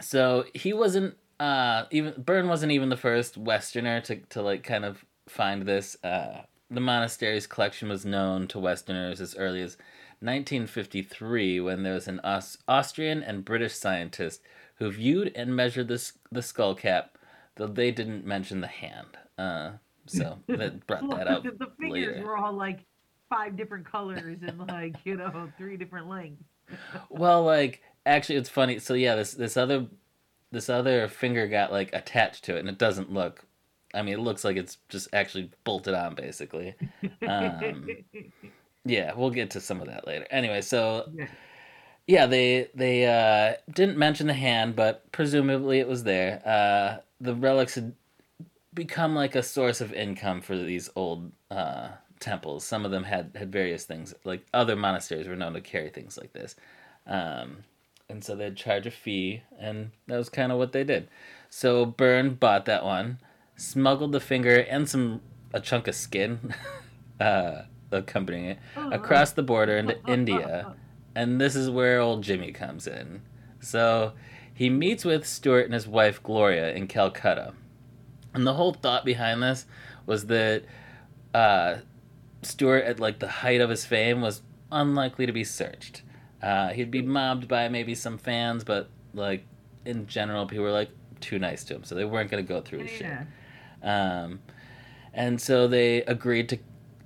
So 0.00 0.44
he 0.54 0.72
wasn't 0.72 1.16
uh 1.40 1.86
even 1.90 2.14
Byrne 2.22 2.48
wasn't 2.48 2.72
even 2.72 2.90
the 2.90 2.96
first 2.96 3.36
Westerner 3.36 4.00
to, 4.02 4.16
to 4.16 4.42
like 4.42 4.62
kind 4.62 4.84
of 4.84 5.04
find 5.28 5.62
this. 5.62 5.96
Uh 6.04 6.42
the 6.70 6.80
monastery's 6.80 7.48
collection 7.48 7.88
was 7.88 8.06
known 8.06 8.46
to 8.48 8.60
Westerners 8.60 9.20
as 9.20 9.34
early 9.34 9.60
as 9.60 9.76
1953 10.20 11.60
when 11.60 11.82
there 11.82 11.94
was 11.94 12.06
an 12.06 12.20
Aus- 12.22 12.58
Austrian 12.68 13.22
and 13.22 13.44
British 13.44 13.74
scientist 13.74 14.42
who 14.76 14.90
viewed 14.90 15.32
and 15.34 15.54
measured 15.56 15.88
this 15.88 16.12
the 16.30 16.42
skull 16.42 16.74
cap, 16.74 17.18
though 17.56 17.66
they 17.66 17.90
didn't 17.90 18.24
mention 18.26 18.60
the 18.60 18.66
hand. 18.66 19.18
Uh, 19.38 19.72
so 20.06 20.38
that 20.48 20.86
brought 20.86 21.08
that 21.10 21.26
up 21.26 21.42
the 21.42 21.66
fingers 21.78 22.16
later. 22.16 22.22
were 22.24 22.36
all 22.36 22.52
like 22.52 22.84
five 23.28 23.56
different 23.56 23.90
colors 23.90 24.38
and 24.46 24.58
like 24.68 24.96
you 25.04 25.16
know 25.16 25.50
three 25.56 25.76
different 25.76 26.08
lengths. 26.08 26.44
Well, 27.08 27.42
like 27.42 27.82
actually, 28.06 28.36
it's 28.36 28.48
funny. 28.48 28.78
So 28.78 28.94
yeah, 28.94 29.16
this 29.16 29.32
this 29.32 29.56
other 29.56 29.88
this 30.52 30.68
other 30.68 31.08
finger 31.08 31.46
got 31.48 31.72
like 31.72 31.90
attached 31.92 32.44
to 32.44 32.56
it, 32.56 32.60
and 32.60 32.68
it 32.68 32.78
doesn't 32.78 33.12
look. 33.12 33.44
I 33.92 34.02
mean, 34.02 34.14
it 34.14 34.20
looks 34.20 34.44
like 34.44 34.56
it's 34.56 34.78
just 34.88 35.08
actually 35.12 35.50
bolted 35.64 35.94
on, 35.94 36.14
basically. 36.14 36.74
Um, 37.26 37.88
yeah, 38.84 39.12
we'll 39.14 39.30
get 39.30 39.50
to 39.50 39.60
some 39.60 39.80
of 39.80 39.88
that 39.88 40.06
later. 40.06 40.26
Anyway, 40.30 40.60
so 40.60 41.10
Yeah. 41.14 41.26
yeah, 42.06 42.26
they 42.26 42.68
they 42.74 43.06
uh, 43.06 43.54
didn't 43.72 43.98
mention 43.98 44.26
the 44.28 44.34
hand, 44.34 44.76
but 44.76 45.10
presumably 45.12 45.80
it 45.80 45.88
was 45.88 46.04
there. 46.04 46.40
Uh, 46.46 47.00
the 47.20 47.34
relics 47.34 47.74
had 47.74 47.94
become 48.72 49.14
like 49.14 49.34
a 49.34 49.42
source 49.42 49.80
of 49.80 49.92
income 49.92 50.40
for 50.40 50.56
these 50.56 50.88
old 50.94 51.32
uh, 51.50 51.88
temples. 52.20 52.64
Some 52.64 52.84
of 52.84 52.90
them 52.90 53.04
had 53.04 53.32
had 53.34 53.50
various 53.52 53.84
things, 53.84 54.14
like 54.24 54.46
other 54.54 54.76
monasteries 54.76 55.26
were 55.26 55.36
known 55.36 55.54
to 55.54 55.60
carry 55.60 55.88
things 55.90 56.16
like 56.16 56.32
this, 56.32 56.54
um, 57.06 57.64
and 58.10 58.24
so 58.24 58.34
they'd 58.34 58.56
charge 58.56 58.86
a 58.86 58.90
fee, 58.90 59.42
and 59.58 59.92
that 60.08 60.16
was 60.16 60.28
kind 60.28 60.52
of 60.52 60.58
what 60.58 60.72
they 60.72 60.84
did. 60.84 61.08
So 61.48 61.86
Byrne 61.86 62.34
bought 62.34 62.66
that 62.66 62.84
one, 62.84 63.18
smuggled 63.56 64.12
the 64.12 64.20
finger 64.20 64.56
and 64.56 64.88
some 64.88 65.22
a 65.54 65.60
chunk 65.60 65.88
of 65.88 65.94
skin. 65.94 66.54
uh, 67.20 67.62
accompanying 67.92 68.46
it 68.46 68.58
across 68.76 69.32
the 69.32 69.42
border 69.42 69.76
into 69.76 69.98
India, 70.08 70.74
and 71.14 71.40
this 71.40 71.54
is 71.54 71.68
where 71.70 72.00
old 72.00 72.22
Jimmy 72.22 72.52
comes 72.52 72.86
in. 72.86 73.22
So 73.60 74.12
he 74.52 74.70
meets 74.70 75.04
with 75.04 75.26
Stewart 75.26 75.66
and 75.66 75.74
his 75.74 75.86
wife 75.86 76.22
Gloria 76.22 76.72
in 76.72 76.86
Calcutta, 76.86 77.52
and 78.32 78.46
the 78.46 78.54
whole 78.54 78.72
thought 78.72 79.04
behind 79.04 79.42
this 79.42 79.66
was 80.06 80.26
that 80.26 80.64
uh, 81.34 81.76
Stewart, 82.42 82.84
at 82.84 83.00
like 83.00 83.18
the 83.18 83.28
height 83.28 83.60
of 83.60 83.70
his 83.70 83.84
fame, 83.84 84.20
was 84.20 84.42
unlikely 84.72 85.26
to 85.26 85.32
be 85.32 85.44
searched. 85.44 86.02
Uh, 86.42 86.68
he'd 86.68 86.90
be 86.90 87.02
mobbed 87.02 87.48
by 87.48 87.68
maybe 87.68 87.94
some 87.94 88.18
fans, 88.18 88.64
but 88.64 88.88
like 89.14 89.44
in 89.84 90.06
general, 90.06 90.46
people 90.46 90.64
were 90.64 90.70
like 90.72 90.90
too 91.20 91.38
nice 91.38 91.64
to 91.64 91.74
him, 91.74 91.84
so 91.84 91.94
they 91.94 92.04
weren't 92.04 92.30
going 92.30 92.44
to 92.44 92.48
go 92.48 92.60
through 92.60 92.80
his 92.80 92.90
shit. 92.90 93.06
Um, 93.82 94.40
and 95.12 95.40
so 95.40 95.66
they 95.68 96.02
agreed 96.02 96.48
to 96.50 96.58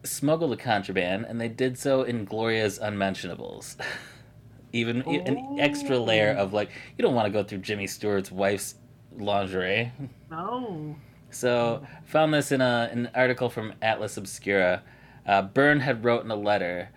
smuggle 0.04 0.48
the 0.48 0.56
contraband, 0.56 1.24
and 1.26 1.40
they 1.40 1.48
did 1.48 1.78
so 1.78 2.02
in 2.02 2.24
Gloria's 2.24 2.78
unmentionables. 2.78 3.76
Even 4.72 5.02
an 5.02 5.60
extra 5.60 5.98
layer 5.98 6.32
of 6.32 6.52
like, 6.52 6.70
you 6.98 7.02
don't 7.02 7.14
want 7.14 7.26
to 7.26 7.32
go 7.32 7.44
through 7.44 7.58
Jimmy 7.58 7.86
Stewart's 7.86 8.32
wife's 8.32 8.74
lingerie. 9.16 9.92
No. 10.30 10.96
So 11.30 11.86
found 12.04 12.34
this 12.34 12.50
in 12.52 12.60
a 12.60 12.88
an 12.92 13.10
article 13.14 13.48
from 13.48 13.72
Atlas 13.82 14.16
Obscura. 14.16 14.82
Uh, 15.26 15.42
Byrne 15.42 15.80
had 15.80 16.04
wrote 16.04 16.24
in 16.24 16.30
a 16.30 16.36
letter. 16.36 16.90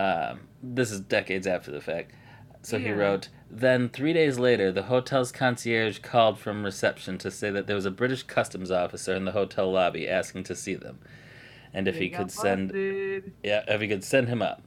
Um, 0.00 0.40
this 0.62 0.90
is 0.90 1.00
decades 1.00 1.46
after 1.46 1.70
the 1.70 1.80
fact. 1.80 2.12
So 2.62 2.78
he 2.78 2.92
wrote. 2.92 3.28
Then 3.50 3.88
three 3.88 4.12
days 4.12 4.38
later, 4.38 4.70
the 4.70 4.84
hotel's 4.84 5.32
concierge 5.32 5.98
called 5.98 6.38
from 6.38 6.62
reception 6.62 7.18
to 7.18 7.30
say 7.30 7.50
that 7.50 7.66
there 7.66 7.76
was 7.76 7.86
a 7.86 7.90
British 7.90 8.22
customs 8.22 8.70
officer 8.70 9.14
in 9.14 9.24
the 9.24 9.32
hotel 9.32 9.72
lobby 9.72 10.08
asking 10.08 10.44
to 10.44 10.54
see 10.54 10.74
them, 10.74 10.98
and 11.74 11.88
if 11.88 11.94
They 11.94 12.02
he 12.02 12.10
could 12.10 12.30
send 12.30 12.70
yeah, 13.42 13.64
if 13.66 13.80
he 13.80 13.88
could 13.88 14.04
send 14.04 14.28
him 14.28 14.42
up. 14.42 14.62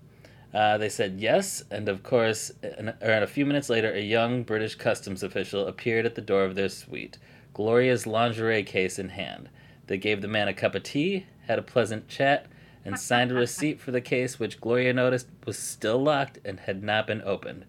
Uh, 0.54 0.78
they 0.78 0.90
said 0.90 1.20
yes, 1.20 1.64
and 1.72 1.88
of 1.88 2.04
course, 2.04 2.52
in, 2.62 2.94
or 3.02 3.12
a 3.12 3.28
few 3.28 3.46
minutes 3.46 3.70
later, 3.70 3.92
a 3.92 4.02
young 4.02 4.44
British 4.44 4.76
customs 4.76 5.24
official 5.24 5.68
appeared 5.68 6.06
at 6.06 6.16
the 6.16 6.22
door 6.22 6.44
of 6.44 6.56
their 6.56 6.70
suite, 6.70 7.18
Gloria's 7.54 8.06
lingerie 8.06 8.64
case 8.64 9.00
in 9.00 9.10
hand. 9.10 9.50
They 9.88 9.98
gave 9.98 10.22
the 10.22 10.28
man 10.28 10.48
a 10.48 10.54
cup 10.54 10.76
of 10.76 10.84
tea, 10.84 11.26
had 11.48 11.58
a 11.58 11.64
pleasant 11.64 12.08
chat, 12.08 12.48
and 12.86 13.00
signed 13.00 13.32
a 13.32 13.36
receipt 13.36 13.80
for 13.80 13.92
the 13.92 14.02
case, 14.02 14.40
which 14.40 14.60
Gloria 14.62 14.94
noticed 14.94 15.28
was 15.46 15.58
still 15.58 16.02
locked 16.02 16.40
and 16.44 16.60
had 16.62 16.84
not 16.84 17.08
been 17.08 17.22
opened. 17.22 17.66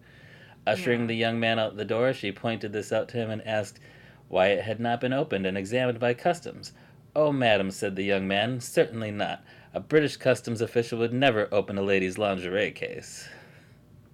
Ushering 0.67 1.01
Yeah. 1.01 1.07
the 1.07 1.15
young 1.15 1.39
man 1.39 1.59
out 1.59 1.77
the 1.77 1.85
door, 1.85 2.11
she 2.13 2.31
pointed 2.31 2.73
this 2.73 2.91
out 2.91 3.07
to 3.09 3.17
him 3.17 3.29
and 3.29 3.45
asked 3.47 3.79
why 4.27 4.47
it 4.47 4.63
had 4.63 4.79
not 4.79 4.99
been 4.99 5.13
opened 5.13 5.45
and 5.45 5.57
examined 5.57 5.99
by 5.99 6.13
customs. 6.13 6.73
Oh, 7.15 7.31
madam, 7.31 7.71
said 7.71 7.95
the 7.95 8.03
young 8.03 8.27
man, 8.27 8.59
certainly 8.59 9.11
not. 9.11 9.43
A 9.73 9.79
British 9.79 10.17
customs 10.17 10.61
official 10.61 10.99
would 10.99 11.13
never 11.13 11.47
open 11.53 11.77
a 11.77 11.81
lady's 11.81 12.17
lingerie 12.17 12.71
case. 12.71 13.29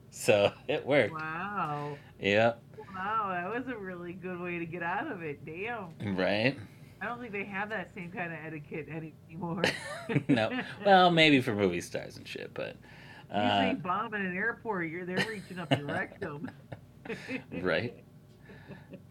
So 0.09 0.51
it 0.67 0.85
worked. 0.85 1.13
Wow. 1.13 1.97
Yep, 2.19 2.61
Wow, 2.93 3.29
that 3.31 3.49
was 3.57 3.73
a 3.73 3.77
really 3.77 4.13
good 4.13 4.39
way 4.39 4.59
to 4.59 4.65
get 4.65 4.83
out 4.83 5.09
of 5.09 5.23
it. 5.23 5.43
Damn. 5.45 6.15
right? 6.17 6.57
I 7.01 7.05
don't 7.05 7.19
think 7.19 7.31
they 7.31 7.45
have 7.45 7.69
that 7.69 7.89
same 7.95 8.11
kind 8.11 8.31
of 8.31 8.39
etiquette 8.45 8.87
anymore. 8.89 9.63
no. 10.27 10.51
Well, 10.85 11.09
maybe 11.09 11.41
for 11.41 11.55
movie 11.55 11.81
stars 11.81 12.17
and 12.17 12.27
shit, 12.27 12.53
but. 12.53 12.75
you 13.33 13.41
say 13.41 13.71
Uh, 13.71 13.73
bomb 13.73 14.13
in 14.13 14.21
an 14.21 14.35
airport, 14.35 14.89
you're 14.89 15.05
they're 15.05 15.25
reaching 15.27 15.57
up 15.57 15.75
your 15.75 15.87
rectum. 15.87 16.49
right? 17.61 17.95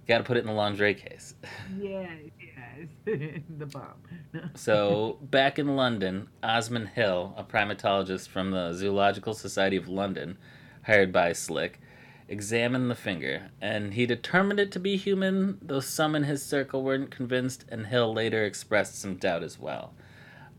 Gotta 0.07 0.24
put 0.24 0.37
it 0.37 0.40
in 0.40 0.46
the 0.46 0.53
lingerie 0.53 0.94
case. 0.94 1.35
Yes, 1.79 2.11
yes. 2.38 2.88
the 3.59 3.66
bomb. 3.66 4.50
So, 4.55 5.18
back 5.22 5.59
in 5.59 5.76
London, 5.76 6.29
Osman 6.42 6.87
Hill, 6.87 7.35
a 7.37 7.44
primatologist 7.44 8.29
from 8.29 8.50
the 8.53 8.72
Zoological 8.72 9.35
Society 9.35 9.76
of 9.76 9.88
London, 9.88 10.38
hired 10.85 11.12
by 11.12 11.33
Slick, 11.33 11.81
examined 12.30 12.88
the 12.90 12.94
finger, 12.94 13.50
and 13.60 13.92
he 13.94 14.06
determined 14.06 14.60
it 14.60 14.70
to 14.72 14.78
be 14.78 14.96
human, 14.96 15.58
though 15.60 15.80
some 15.80 16.14
in 16.14 16.22
his 16.22 16.42
circle 16.42 16.82
weren't 16.82 17.10
convinced, 17.10 17.64
and 17.68 17.88
Hill 17.88 18.14
later 18.14 18.44
expressed 18.44 18.98
some 18.98 19.16
doubt 19.16 19.42
as 19.42 19.58
well. 19.58 19.92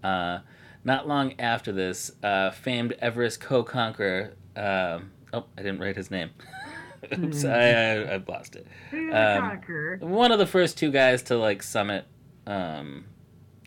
Uh, 0.03 0.39
not 0.83 1.07
long 1.07 1.39
after 1.39 1.71
this, 1.71 2.11
uh, 2.21 2.51
famed 2.51 2.91
Everest 2.99 3.39
co-conqueror. 3.39 4.33
Uh, 4.55 4.99
oh, 5.31 5.45
I 5.57 5.61
didn't 5.61 5.79
write 5.79 5.95
his 5.95 6.11
name. 6.11 6.31
Oops, 7.17 7.45
I, 7.45 7.69
I, 7.69 7.93
I 8.15 8.23
lost 8.27 8.57
it. 8.57 8.67
Um. 9.13 9.61
One 10.01 10.31
of 10.31 10.39
the 10.39 10.45
first 10.45 10.77
two 10.77 10.91
guys 10.91 11.23
to 11.23 11.37
like 11.37 11.63
summit 11.63 12.05
um, 12.45 13.05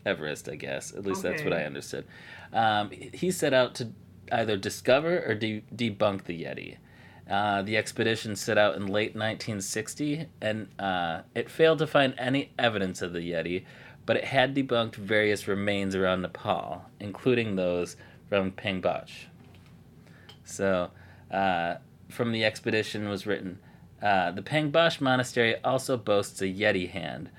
Everest, 0.05 0.47
I 0.47 0.55
guess. 0.55 0.93
At 0.93 1.05
least 1.05 1.23
that's 1.23 1.43
what 1.43 1.53
I 1.53 1.63
understood. 1.63 2.05
Um, 2.53 2.91
he 2.91 3.31
set 3.31 3.53
out 3.53 3.75
to 3.75 3.89
either 4.31 4.57
discover 4.57 5.23
or 5.27 5.33
de- 5.35 5.63
debunk 5.75 6.25
the 6.25 6.43
Yeti. 6.43 6.77
Uh, 7.29 7.63
the 7.63 7.75
expedition 7.75 8.35
set 8.35 8.57
out 8.57 8.75
in 8.75 8.85
late 8.85 9.15
1960, 9.15 10.27
and 10.41 10.67
uh, 10.77 11.21
it 11.33 11.49
failed 11.49 11.79
to 11.79 11.87
find 11.87 12.13
any 12.17 12.51
evidence 12.59 13.01
of 13.01 13.13
the 13.13 13.19
Yeti, 13.19 13.65
but 14.05 14.15
it 14.15 14.25
had 14.25 14.55
debunked 14.55 14.95
various 14.95 15.47
remains 15.47 15.95
around 15.95 16.21
Nepal, 16.21 16.85
including 16.99 17.55
those 17.55 17.95
from 18.29 18.51
Pangboche. 18.51 19.25
So, 20.43 20.91
uh, 21.31 21.75
from 22.09 22.31
the 22.31 22.45
expedition 22.45 23.09
was 23.09 23.25
written, 23.25 23.57
uh, 24.01 24.29
the 24.31 24.43
Pangboche 24.43 25.01
Monastery 25.01 25.55
also 25.63 25.97
boasts 25.97 26.41
a 26.41 26.45
Yeti 26.45 26.89
hand, 26.89 27.31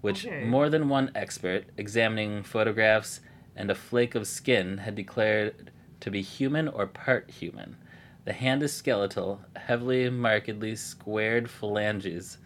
which 0.00 0.26
Okay. 0.26 0.44
more 0.44 0.70
than 0.70 0.88
one 0.88 1.10
expert 1.14 1.64
examining 1.76 2.42
photographs 2.42 3.20
and 3.54 3.70
a 3.70 3.74
flake 3.74 4.14
of 4.14 4.26
skin 4.26 4.78
had 4.78 4.94
declared 4.94 5.70
to 6.00 6.10
be 6.10 6.22
human 6.22 6.66
or 6.68 6.86
part 6.86 7.30
human. 7.30 7.76
The 8.24 8.32
hand 8.32 8.62
is 8.62 8.72
skeletal, 8.72 9.40
heavily 9.54 10.08
markedly 10.08 10.76
squared 10.76 11.50
phalanges 11.50 12.38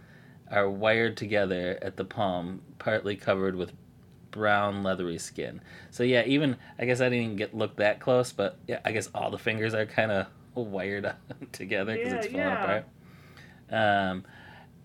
are 0.50 0.68
wired 0.68 1.16
together 1.16 1.78
at 1.82 1.96
the 1.96 2.04
palm, 2.04 2.62
partly 2.78 3.16
covered 3.16 3.54
with 3.54 3.72
brown 4.30 4.82
leathery 4.82 5.18
skin. 5.18 5.60
So 5.90 6.02
yeah, 6.02 6.24
even 6.24 6.56
I 6.78 6.84
guess 6.84 7.00
I 7.00 7.04
didn't 7.08 7.24
even 7.24 7.36
get 7.36 7.54
look 7.54 7.76
that 7.76 8.00
close, 8.00 8.32
but 8.32 8.58
yeah, 8.66 8.80
I 8.84 8.92
guess 8.92 9.08
all 9.14 9.30
the 9.30 9.38
fingers 9.38 9.74
are 9.74 9.86
kind 9.86 10.10
of 10.10 10.26
wired 10.54 11.04
up 11.06 11.18
together 11.52 11.96
because 11.96 12.12
Yeah, 12.12 12.18
it's 12.18 12.26
falling 12.26 12.46
yeah. 12.46 12.62
apart. 12.64 12.84
Um, 13.70 14.24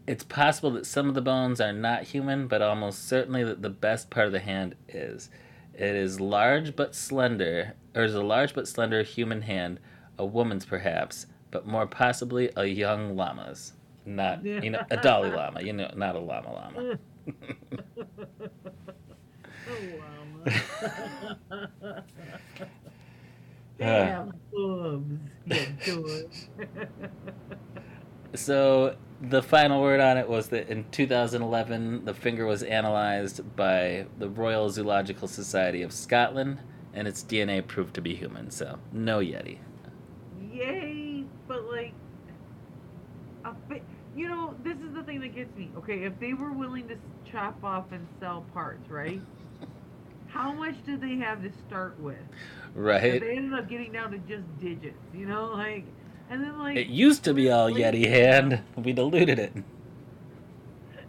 it's 0.05 0.23
possible 0.23 0.71
that 0.71 0.85
some 0.85 1.07
of 1.07 1.15
the 1.15 1.21
bones 1.21 1.61
are 1.61 1.73
not 1.73 2.03
human, 2.03 2.47
but 2.47 2.61
almost 2.61 3.07
certainly 3.07 3.43
that 3.43 3.61
the 3.61 3.69
best 3.69 4.09
part 4.09 4.27
of 4.27 4.33
the 4.33 4.39
hand 4.39 4.75
is. 4.89 5.29
It 5.73 5.95
is 5.95 6.19
large 6.19 6.75
but 6.75 6.93
slender, 6.93 7.73
or 7.95 8.03
is 8.03 8.13
a 8.13 8.21
large 8.21 8.53
but 8.53 8.67
slender 8.67 9.01
human 9.03 9.43
hand, 9.43 9.79
a 10.17 10.25
woman's 10.25 10.65
perhaps, 10.65 11.27
but 11.51 11.67
more 11.67 11.87
possibly 11.87 12.49
a 12.55 12.65
young 12.65 13.15
llama's. 13.15 13.73
Not 14.05 14.43
you 14.43 14.69
know 14.69 14.83
a 14.91 14.97
Dalai 14.97 15.29
Lama, 15.29 15.61
you 15.61 15.71
know, 15.71 15.89
not 15.95 16.15
a 16.15 16.19
llama 16.19 16.51
llama. 16.51 16.99
Oh, 19.69 19.77
llama. 20.45 22.03
Damn 23.79 24.33
boobs. 24.51 26.47
So 28.35 28.95
the 29.21 29.43
final 29.43 29.81
word 29.81 29.99
on 29.99 30.17
it 30.17 30.27
was 30.27 30.47
that 30.49 30.67
in 30.69 30.85
2011, 30.91 32.05
the 32.05 32.13
finger 32.13 32.45
was 32.45 32.63
analyzed 32.63 33.55
by 33.55 34.07
the 34.17 34.29
Royal 34.29 34.69
Zoological 34.69 35.27
Society 35.27 35.81
of 35.81 35.91
Scotland, 35.93 36.59
and 36.93 37.07
its 37.07 37.23
DNA 37.23 37.65
proved 37.65 37.93
to 37.95 38.01
be 38.01 38.15
human. 38.15 38.49
So 38.51 38.79
no 38.91 39.19
Yeti. 39.19 39.59
Yay! 40.53 41.25
But 41.47 41.65
like, 41.65 41.93
a 43.45 43.53
you 44.15 44.27
know, 44.27 44.55
this 44.63 44.77
is 44.77 44.93
the 44.93 45.03
thing 45.03 45.19
that 45.21 45.35
gets 45.35 45.55
me. 45.57 45.69
Okay, 45.77 46.03
if 46.03 46.19
they 46.19 46.33
were 46.33 46.51
willing 46.51 46.87
to 46.87 46.95
chop 47.29 47.63
off 47.63 47.91
and 47.91 48.07
sell 48.19 48.45
parts, 48.53 48.89
right? 48.89 49.21
How 50.27 50.51
much 50.51 50.75
did 50.85 51.01
they 51.01 51.15
have 51.17 51.43
to 51.43 51.51
start 51.67 51.99
with? 51.99 52.17
Right? 52.73 53.21
They 53.21 53.35
ended 53.35 53.57
up 53.57 53.69
getting 53.69 53.91
down 53.91 54.11
to 54.11 54.17
just 54.19 54.43
digits, 54.59 54.97
you 55.13 55.25
know, 55.27 55.45
like, 55.53 55.85
and 56.29 56.43
then 56.43 56.57
like 56.59 56.77
It 56.77 56.87
used 56.87 57.23
to 57.25 57.33
be 57.33 57.51
all 57.51 57.69
Yeti 57.69 58.07
hand. 58.07 58.61
We 58.75 58.93
diluted 58.93 59.39
it. 59.39 59.53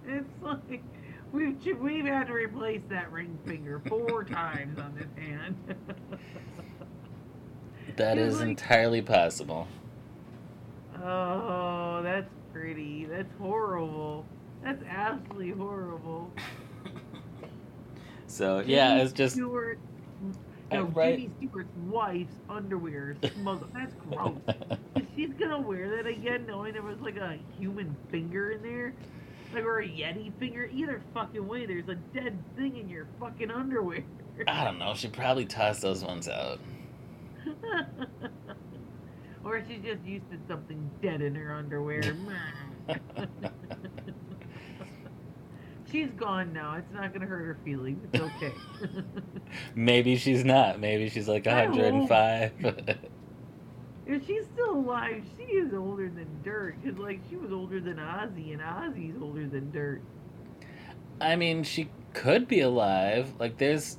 it's 0.07 0.28
like 0.42 0.83
we've 1.33 1.57
we've 1.78 2.04
had 2.04 2.26
to 2.26 2.33
replace 2.33 2.83
that 2.90 3.11
ring 3.12 3.38
finger 3.46 3.80
four 3.88 4.24
times 4.24 4.78
on 4.78 4.94
this 4.94 5.09
hand. 5.24 5.57
That 7.96 8.18
is 8.18 8.40
like- 8.40 8.48
entirely 8.48 9.02
possible. 9.02 9.68
oh, 11.02 12.00
that's 12.02 12.30
pretty. 12.52 13.07
That's 13.07 13.33
horrible. 13.38 14.24
That's 14.62 14.83
absolutely 14.88 15.50
horrible. 15.50 16.33
So 18.26 18.64
yeah, 18.66 18.96
it's 18.96 19.12
just 19.12 19.37
Stewart, 19.37 19.78
no, 20.72 20.85
right. 20.87 21.16
Jimmy 21.18 21.30
Stewart's 21.38 21.76
wife's 21.87 22.35
underwear 22.48 23.16
smells. 23.33 23.62
That's 23.72 23.94
gross. 24.11 24.35
She's 25.14 25.30
gonna 25.38 25.61
wear 25.61 25.88
that 25.96 26.07
again, 26.09 26.44
knowing 26.46 26.72
there 26.72 26.83
was 26.83 26.98
like 27.00 27.16
a 27.16 27.38
human 27.57 27.94
finger 28.11 28.50
in 28.52 28.62
there, 28.62 28.92
like 29.52 29.62
or 29.64 29.80
a 29.83 29.87
yeti 29.87 30.33
finger. 30.40 30.68
Either 30.72 31.00
fucking 31.12 31.46
way, 31.46 31.64
there's 31.66 31.88
a 31.88 31.94
dead 31.94 32.37
thing 32.57 32.76
in 32.76 32.88
your 32.88 33.07
fucking 33.20 33.52
underwear. 33.52 34.02
I 34.48 34.64
don't 34.64 34.80
know. 34.80 34.94
She 34.94 35.07
probably 35.07 35.44
tossed 35.46 35.83
those 35.83 36.02
ones 36.02 36.26
out. 36.28 36.59
or 39.44 39.62
she's 39.68 39.83
just 39.83 40.04
used 40.04 40.30
to 40.30 40.38
something 40.48 40.90
dead 41.02 41.20
in 41.20 41.35
her 41.35 41.54
underwear. 41.54 42.02
she's 45.90 46.11
gone 46.16 46.52
now. 46.52 46.76
It's 46.76 46.92
not 46.92 47.12
gonna 47.12 47.26
hurt 47.26 47.44
her 47.44 47.59
feelings. 47.64 48.00
It's 48.12 48.22
okay. 48.22 48.52
Maybe 49.74 50.16
she's 50.16 50.44
not. 50.44 50.80
Maybe 50.80 51.09
she's 51.09 51.28
like 51.28 51.46
I 51.46 51.68
105. 51.68 52.96
If 54.07 54.26
she's 54.26 54.44
still 54.52 54.72
alive, 54.72 55.22
she 55.37 55.44
is 55.44 55.72
older 55.72 56.11
than 56.11 56.26
dirt. 56.42 56.76
Cause 56.85 56.98
like 56.98 57.20
she 57.30 57.37
was 57.37 57.52
older 57.52 57.80
than 57.80 57.96
Ozzy, 57.96 58.52
and 58.52 58.61
Ozzy's 58.61 59.16
older 59.22 59.46
than 59.46 59.70
dirt. 59.70 60.02
I 61.20 61.37
mean, 61.37 61.62
she 61.62 61.90
could 62.12 62.48
be 62.48 62.61
alive. 62.61 63.35
Like, 63.38 63.59
there's, 63.59 63.98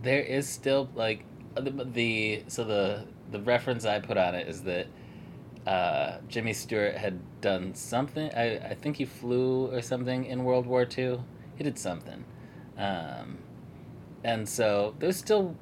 there 0.00 0.20
is 0.20 0.48
still 0.48 0.88
like 0.94 1.24
the, 1.54 1.84
the 1.84 2.42
so 2.48 2.64
the 2.64 3.04
the 3.30 3.40
reference 3.40 3.84
I 3.84 3.98
put 3.98 4.16
on 4.16 4.34
it 4.34 4.48
is 4.48 4.62
that 4.62 4.86
uh, 5.66 6.18
Jimmy 6.28 6.52
Stewart 6.52 6.96
had 6.96 7.20
done 7.40 7.74
something. 7.74 8.30
I 8.34 8.58
I 8.58 8.74
think 8.74 8.96
he 8.96 9.04
flew 9.04 9.72
or 9.72 9.82
something 9.82 10.24
in 10.24 10.44
World 10.44 10.66
War 10.66 10.86
II. 10.86 11.20
He 11.56 11.64
did 11.64 11.78
something, 11.78 12.24
um, 12.78 13.38
and 14.24 14.48
so 14.48 14.94
there's 14.98 15.16
still 15.16 15.54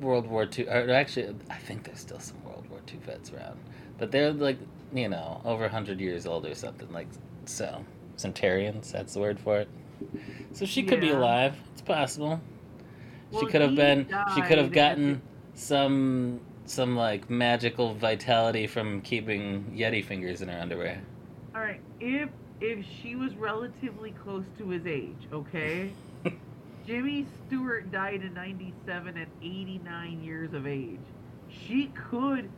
World 0.00 0.26
War 0.26 0.46
II. 0.56 0.68
Or 0.68 0.90
actually, 0.90 1.34
I 1.50 1.56
think 1.56 1.84
there's 1.84 2.00
still 2.00 2.20
some 2.20 2.42
World 2.44 2.68
War 2.70 2.80
II 2.92 2.98
vets 3.04 3.32
around, 3.32 3.58
but 3.98 4.10
they're 4.10 4.32
like 4.32 4.58
you 4.92 5.08
know 5.08 5.40
over 5.44 5.68
hundred 5.68 6.00
years 6.00 6.26
old 6.26 6.46
or 6.46 6.54
something 6.54 6.90
like 6.92 7.08
so. 7.46 7.84
Centurions, 8.16 8.90
that's 8.90 9.14
the 9.14 9.20
word 9.20 9.38
for 9.38 9.60
it. 9.60 9.68
So 10.52 10.66
she 10.66 10.82
could 10.82 11.00
be 11.00 11.10
alive. 11.10 11.54
It's 11.72 11.82
possible. 11.82 12.40
Well, 13.30 13.40
she 13.40 13.46
could 13.46 13.60
have 13.60 13.76
been. 13.76 14.08
She 14.34 14.42
could 14.42 14.58
have 14.58 14.72
gotten 14.72 15.22
some 15.58 16.40
some 16.66 16.96
like 16.96 17.28
magical 17.28 17.94
vitality 17.94 18.66
from 18.66 19.00
keeping 19.00 19.64
Yeti 19.76 20.04
fingers 20.04 20.42
in 20.42 20.48
her 20.48 20.60
underwear. 20.60 21.02
All 21.54 21.60
right, 21.60 21.80
if 22.00 22.28
if 22.60 22.84
she 23.02 23.16
was 23.16 23.34
relatively 23.34 24.12
close 24.12 24.44
to 24.58 24.68
his 24.68 24.86
age, 24.86 25.28
okay. 25.32 25.90
Jimmy 26.86 27.26
Stewart 27.46 27.90
died 27.90 28.22
in 28.22 28.34
'97 28.34 29.18
at 29.18 29.28
89 29.42 30.22
years 30.22 30.52
of 30.54 30.66
age. 30.66 31.00
She 31.66 31.90
could 32.10 32.48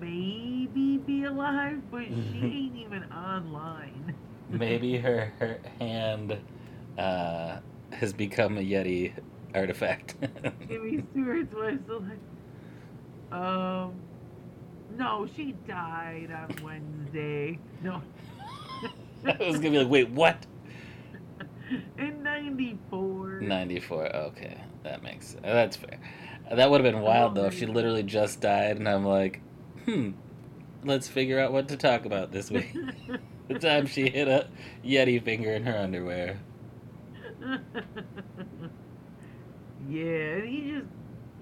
maybe 0.00 0.98
be 0.98 1.24
alive, 1.24 1.80
but 1.90 2.06
she 2.06 2.40
ain't 2.42 2.76
even 2.76 3.04
online. 3.12 4.14
Maybe 4.48 4.96
her 4.98 5.32
her 5.38 5.60
hand 5.78 6.38
uh, 6.98 7.58
has 7.92 8.12
become 8.12 8.56
a 8.58 8.62
Yeti 8.62 9.12
artifact. 9.54 10.14
Jimmy 10.68 11.02
Stewart's 11.10 11.54
wife's 11.54 11.82
still 11.84 12.00
like, 12.00 12.18
um, 13.32 13.94
no, 14.96 15.26
she 15.36 15.52
died 15.66 16.30
on 16.32 16.64
Wednesday. 16.64 17.58
No, 17.82 18.02
I 19.24 19.36
was 19.38 19.56
gonna 19.56 19.70
be 19.70 19.78
like, 19.78 19.88
wait, 19.88 20.10
what? 20.10 20.46
in 21.98 22.22
'94. 22.22 23.40
Ninety 23.42 23.80
four. 23.80 24.14
Okay, 24.14 24.60
that 24.82 25.02
makes 25.02 25.36
that's 25.42 25.76
fair. 25.76 26.00
That 26.50 26.70
would 26.70 26.84
have 26.84 26.92
been 26.92 27.02
wild 27.02 27.34
though 27.34 27.46
if 27.46 27.58
she 27.58 27.66
literally 27.66 28.02
just 28.02 28.40
died, 28.40 28.76
and 28.76 28.88
I'm 28.88 29.04
like, 29.04 29.40
hmm, 29.84 30.10
let's 30.84 31.08
figure 31.08 31.38
out 31.38 31.52
what 31.52 31.68
to 31.68 31.76
talk 31.76 32.06
about 32.06 32.32
this 32.32 32.50
week. 32.50 32.74
the 33.48 33.58
time 33.58 33.86
she 33.86 34.08
hit 34.08 34.28
a 34.28 34.48
Yeti 34.84 35.22
finger 35.22 35.52
in 35.52 35.64
her 35.64 35.76
underwear. 35.76 36.40
yeah, 39.88 40.40
he 40.40 40.72
just 40.72 40.86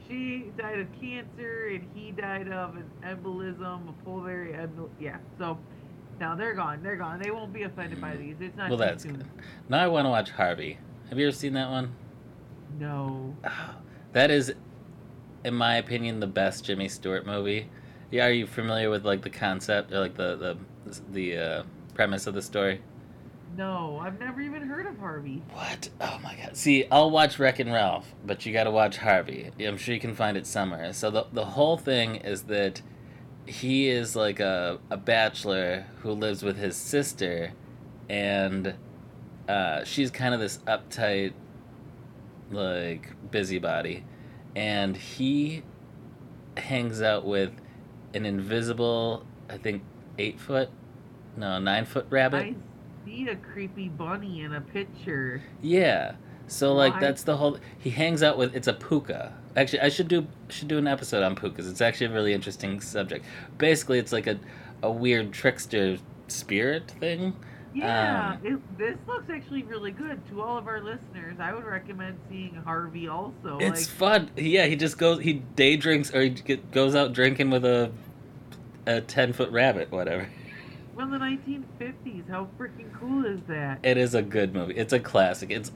she 0.09 0.51
died 0.57 0.81
of 0.81 0.87
cancer, 1.01 1.69
and 1.73 1.87
he 1.95 2.11
died 2.13 2.49
of 2.49 2.77
an 2.77 2.91
embolism, 3.05 3.89
a 3.89 3.93
pulmonary 4.05 4.53
embol. 4.53 4.89
Yeah, 5.01 5.19
so 5.39 5.59
now 6.19 6.35
they're 6.35 6.55
gone. 6.55 6.83
They're 6.83 6.97
gone. 6.97 7.21
They 7.21 7.31
won't 7.31 7.53
be 7.53 7.63
offended 7.63 8.01
by 8.01 8.17
these. 8.17 8.37
It's 8.41 8.57
not 8.57 8.71
Well, 8.71 8.79
that's 8.79 9.03
soon. 9.05 9.17
good. 9.17 9.27
Now 9.69 9.79
I 9.85 9.87
want 9.87 10.07
to 10.07 10.11
watch 10.11 10.31
Harvey. 10.31 10.79
Have 11.11 11.19
you 11.19 11.27
ever 11.29 11.37
seen 11.37 11.53
that 11.55 11.71
one? 11.71 11.95
No. 12.79 13.37
That 14.15 14.31
is, 14.31 14.55
in 15.45 15.53
my 15.55 15.77
opinion, 15.77 16.19
the 16.19 16.27
best 16.27 16.65
Jimmy 16.65 16.89
Stewart 16.89 17.27
movie. 17.27 17.69
Yeah, 18.11 18.27
are 18.27 18.31
you 18.33 18.47
familiar 18.47 18.89
with 18.89 19.05
like 19.05 19.21
the 19.21 19.29
concept 19.31 19.93
or 19.93 20.01
like 20.01 20.17
the 20.17 20.35
the 20.37 20.99
the 21.13 21.37
uh, 21.37 21.63
premise 21.95 22.27
of 22.27 22.33
the 22.33 22.41
story? 22.41 22.81
No, 23.59 23.99
I've 24.01 24.21
never 24.21 24.41
even 24.41 24.63
heard 24.63 24.87
of 24.87 24.97
Harvey. 25.01 25.43
What? 25.53 25.91
Oh 26.01 26.21
my 26.23 26.37
god. 26.37 26.57
See, 26.57 26.87
I'll 26.93 27.11
watch 27.11 27.41
Wreck 27.41 27.59
It 27.59 27.67
Ralph, 27.67 28.15
but 28.25 28.47
you 28.47 28.53
gotta 28.53 28.71
watch 28.71 28.99
Harvey. 28.99 29.51
I'm 29.59 29.77
sure 29.77 29.93
you 29.93 30.01
can 30.01 30.15
find 30.15 30.37
it 30.37 30.47
somewhere. 30.47 30.93
So 30.93 31.11
the, 31.11 31.27
the 31.33 31.45
whole 31.45 31.77
thing 31.77 32.17
is 32.17 32.45
that 32.45 32.81
he 33.47 33.89
is 33.89 34.15
like 34.15 34.39
a, 34.39 34.79
a 34.91 34.97
bachelor 34.97 35.87
who 36.03 36.13
lives 36.13 36.45
with 36.45 36.57
his 36.57 36.77
sister, 36.77 37.53
and 38.09 38.75
uh, 39.49 39.83
she's 39.83 40.13
kind 40.13 40.35
of 40.35 40.41
this 40.41 40.59
uptight, 40.59 41.33
like, 42.53 43.11
busybody. 43.33 44.05
And 44.55 44.97
he 44.97 45.65
hangs 46.57 47.03
out 47.03 47.27
with 47.27 47.51
an 48.15 48.25
invisible, 48.25 49.27
I 49.51 49.59
think, 49.59 49.83
eight 50.17 50.39
foot, 50.39 50.71
no, 51.37 51.59
nine 51.59 51.87
foot 51.87 52.07
rabbit. 52.09 52.37
I 52.37 52.55
see 53.05 53.29
a 53.29 53.37
creepy 53.37 53.89
bunny 53.89 54.43
in 54.43 54.55
a 54.55 54.61
picture. 54.61 55.43
Yeah. 55.63 56.15
So 56.47 56.73
like 56.73 56.95
Why? 56.95 57.01
that's 57.01 57.23
the 57.25 57.37
whole 57.37 57.59
he 57.79 57.91
hangs 57.91 58.23
out 58.23 58.39
with 58.39 58.55
it's 58.55 58.69
a 58.69 58.73
puka. 58.73 59.35
Actually, 59.57 59.81
I 59.81 59.89
should 59.91 60.09
do 60.09 60.27
should 60.49 60.69
do 60.69 60.79
an 60.79 60.87
episode 60.87 61.23
on 61.23 61.37
pukas. 61.37 61.71
It's 61.71 61.81
actually 61.81 62.07
a 62.07 62.13
really 62.13 62.33
interesting 62.33 62.81
subject. 62.81 63.25
Basically, 63.59 63.99
it's 63.99 64.13
like 64.13 64.27
a 64.27 64.39
a 64.83 64.91
weird 64.91 65.33
trickster 65.33 65.99
spirit 66.29 66.91
thing. 67.01 67.37
Yeah, 67.75 68.31
Um, 68.43 68.47
it, 68.47 68.79
this 68.79 68.97
looks 69.07 69.29
actually 69.31 69.63
really 69.65 69.91
good. 69.91 70.27
To 70.31 70.41
all 70.41 70.57
of 70.57 70.67
our 70.67 70.81
listeners, 70.81 71.37
I 71.39 71.53
would 71.53 71.65
recommend 71.65 72.19
seeing 72.31 72.55
Harvey 72.55 73.09
also. 73.09 73.59
It's 73.61 73.87
like, 73.87 73.89
fun. 73.89 74.31
Yeah, 74.37 74.67
he 74.67 74.75
just 74.75 74.97
goes 74.97 75.21
he 75.21 75.35
day 75.35 75.77
drinks 75.77 76.13
or 76.15 76.23
he 76.23 76.31
get, 76.31 76.71
goes 76.73 76.95
out 76.95 77.13
drinking 77.13 77.51
with 77.51 77.65
a 77.65 77.93
a 78.87 79.03
10 79.03 79.35
foot 79.35 79.51
rabbit, 79.51 79.93
whatever. 79.93 80.29
from 80.99 81.11
the 81.13 81.19
1950s. 81.19 82.29
How 82.29 82.49
freaking 82.59 82.93
cool 82.99 83.25
is 83.25 83.41
that? 83.47 83.79
It 83.85 83.97
is 83.97 84.15
a 84.17 84.23
good 84.23 84.53
movie. 84.53 84.75
It's 84.75 84.93
a 84.93 84.99
classic. 84.99 85.51
It's 85.51 85.71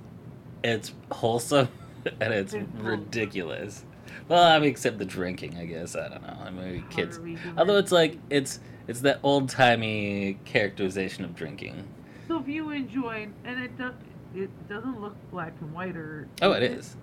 it's 0.64 0.92
wholesome 1.12 1.68
and 2.20 2.34
it's 2.34 2.52
It's 2.54 2.68
wholesome. 2.72 2.86
ridiculous. 2.86 3.84
Well, 4.28 4.42
I 4.42 4.58
mean, 4.58 4.68
except 4.68 4.98
the 4.98 5.04
drinking, 5.04 5.56
I 5.56 5.64
guess. 5.66 5.94
I 5.94 6.08
don't 6.08 6.22
know. 6.22 6.36
I 6.44 6.50
mean, 6.50 6.84
kids. 6.90 7.20
Although 7.56 7.76
it's 7.76 7.92
like 7.92 8.18
it's 8.30 8.58
it's 8.88 9.00
that 9.02 9.20
old 9.22 9.48
timey 9.48 10.38
characterization 10.44 11.24
of 11.24 11.36
drinking. 11.36 11.86
So 12.26 12.40
if 12.40 12.48
you 12.48 12.70
enjoy, 12.70 13.28
and 13.44 13.62
it 13.62 13.78
does, 13.78 13.94
it 14.34 14.50
doesn't 14.68 15.00
look 15.00 15.14
black 15.30 15.52
and 15.60 15.72
white, 15.72 15.96
or 15.96 16.26
Oh, 16.42 16.50
it 16.52 16.64
is. 16.64 16.96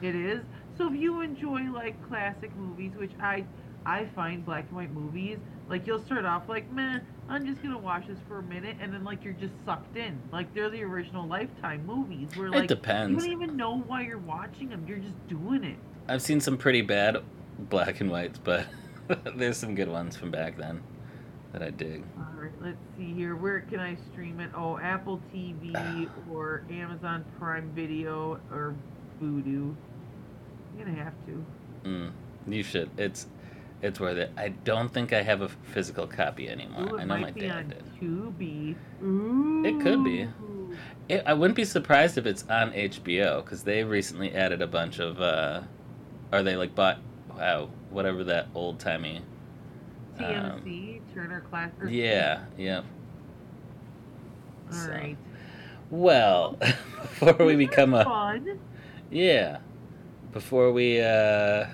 It 0.00 0.14
is. 0.14 0.40
So 0.78 0.86
if 0.90 0.98
you 0.98 1.20
enjoy 1.20 1.64
like 1.70 1.96
classic 2.08 2.54
movies, 2.56 2.92
which 2.96 3.12
I 3.20 3.44
I 3.84 4.06
find 4.14 4.42
black 4.44 4.64
and 4.68 4.76
white 4.76 4.92
movies, 4.94 5.36
like 5.68 5.86
you'll 5.86 6.02
start 6.02 6.24
off 6.24 6.48
like, 6.48 6.70
meh, 6.72 7.00
I'm 7.28 7.46
just 7.46 7.62
gonna 7.62 7.78
watch 7.78 8.06
this 8.06 8.18
for 8.26 8.38
a 8.38 8.42
minute, 8.42 8.76
and 8.80 8.92
then 8.92 9.04
like 9.04 9.22
you're 9.24 9.34
just 9.34 9.52
sucked 9.66 9.96
in. 9.96 10.18
Like 10.32 10.52
they're 10.54 10.70
the 10.70 10.82
original 10.82 11.26
Lifetime 11.26 11.84
movies, 11.86 12.28
where 12.36 12.48
It 12.48 12.52
like 12.54 12.68
depends. 12.68 13.22
you 13.24 13.30
don't 13.30 13.42
even 13.42 13.56
know 13.56 13.78
why 13.80 14.02
you're 14.02 14.18
watching 14.18 14.68
them. 14.70 14.84
You're 14.88 14.98
just 14.98 15.28
doing 15.28 15.64
it. 15.64 15.76
I've 16.08 16.22
seen 16.22 16.40
some 16.40 16.56
pretty 16.56 16.80
bad 16.82 17.18
black 17.58 18.00
and 18.00 18.10
whites, 18.10 18.38
but 18.42 18.66
there's 19.36 19.56
some 19.58 19.74
good 19.74 19.88
ones 19.88 20.16
from 20.16 20.30
back 20.30 20.56
then 20.56 20.82
that 21.52 21.62
I 21.62 21.70
dig. 21.70 22.02
All 22.18 22.40
right, 22.40 22.52
let's 22.62 22.78
see 22.96 23.12
here. 23.12 23.36
Where 23.36 23.60
can 23.60 23.80
I 23.80 23.96
stream 24.12 24.40
it? 24.40 24.50
Oh, 24.54 24.78
Apple 24.78 25.20
TV 25.34 26.08
or 26.30 26.62
Amazon 26.70 27.24
Prime 27.38 27.70
Video 27.74 28.40
or 28.50 28.74
Vudu. 29.22 29.74
I'm 30.72 30.78
gonna 30.78 31.02
have 31.04 31.14
to. 31.26 31.44
Mm, 31.84 32.12
you 32.46 32.62
should. 32.62 32.88
It's 32.96 33.26
it's 33.82 34.00
worth 34.00 34.16
it. 34.18 34.30
I 34.36 34.48
don't 34.48 34.92
think 34.92 35.12
I 35.12 35.22
have 35.22 35.42
a 35.42 35.48
physical 35.48 36.06
copy 36.06 36.48
anymore. 36.48 36.94
Ooh, 36.94 36.98
I 36.98 37.04
know 37.04 37.18
might 37.18 37.34
my 37.36 37.40
dad 37.40 37.68
did. 37.70 37.84
Tubi. 38.00 38.74
Ooh. 39.02 39.64
It 39.64 39.80
could 39.80 40.02
be. 40.04 40.28
It, 41.08 41.22
I 41.26 41.32
wouldn't 41.34 41.56
be 41.56 41.64
surprised 41.64 42.18
if 42.18 42.26
it's 42.26 42.44
on 42.50 42.72
HBO 42.72 43.42
because 43.44 43.62
they 43.62 43.84
recently 43.84 44.34
added 44.34 44.60
a 44.62 44.66
bunch 44.66 44.98
of. 44.98 45.20
uh 45.20 45.62
Are 46.32 46.42
they 46.42 46.56
like 46.56 46.74
bought? 46.74 46.98
Wow, 47.36 47.70
whatever 47.90 48.24
that 48.24 48.48
old 48.54 48.80
timey. 48.80 49.22
TMC, 50.18 51.00
Turner 51.14 51.40
Class. 51.42 51.70
or- 51.80 51.86
Um, 51.86 51.92
Yeah, 51.92 52.40
yeah. 52.56 52.82
All 54.66 54.72
so- 54.72 54.90
right. 54.90 55.16
Well, 55.90 56.58
before 57.00 57.34
we 57.46 57.56
become 57.56 57.94
a 57.94 58.04
fun. 58.04 58.58
yeah, 59.10 59.58
before 60.32 60.72
we 60.72 61.00
uh 61.00 61.66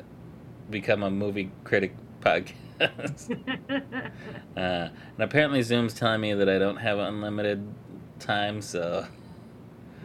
become 0.71 1.03
a 1.03 1.11
movie 1.11 1.51
critic 1.65 1.95
podcast, 2.21 3.31
uh, 3.71 4.11
and 4.57 4.93
apparently 5.19 5.63
Zoom's 5.63 5.95
telling 5.95 6.21
me 6.21 6.35
that 6.35 6.49
I 6.49 6.59
don't 6.59 6.77
have 6.77 6.99
unlimited 6.99 7.67
time, 8.19 8.61
so 8.63 9.07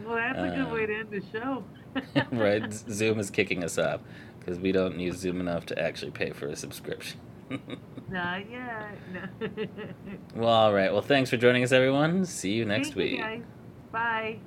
well, 0.04 0.16
that's 0.16 0.38
a 0.38 0.56
good 0.56 0.66
Uh, 0.70 0.74
way 0.74 0.86
to 0.86 0.94
end 0.94 1.10
the 1.10 1.22
show. 1.32 1.64
right, 2.32 2.72
Zoom 2.90 3.18
is 3.18 3.30
kicking 3.30 3.64
us 3.64 3.78
off 3.78 4.00
because 4.38 4.58
we 4.58 4.72
don't 4.72 4.98
use 4.98 5.16
Zoom 5.18 5.40
enough 5.40 5.66
to 5.66 5.78
actually 5.78 6.12
pay 6.12 6.30
for 6.30 6.46
a 6.48 6.56
subscription. 6.56 7.20
Not 8.08 8.48
yet. 8.48 8.92
No. 9.12 9.48
well, 10.36 10.48
all 10.48 10.72
right. 10.72 10.92
Well, 10.92 11.02
thanks 11.02 11.30
for 11.30 11.36
joining 11.36 11.64
us, 11.64 11.72
everyone. 11.72 12.24
See 12.24 12.52
you 12.52 12.64
next 12.64 12.94
Thank 12.94 12.96
you, 12.96 13.02
week. 13.02 13.20
guys. 13.20 13.42
Bye. 13.90 14.38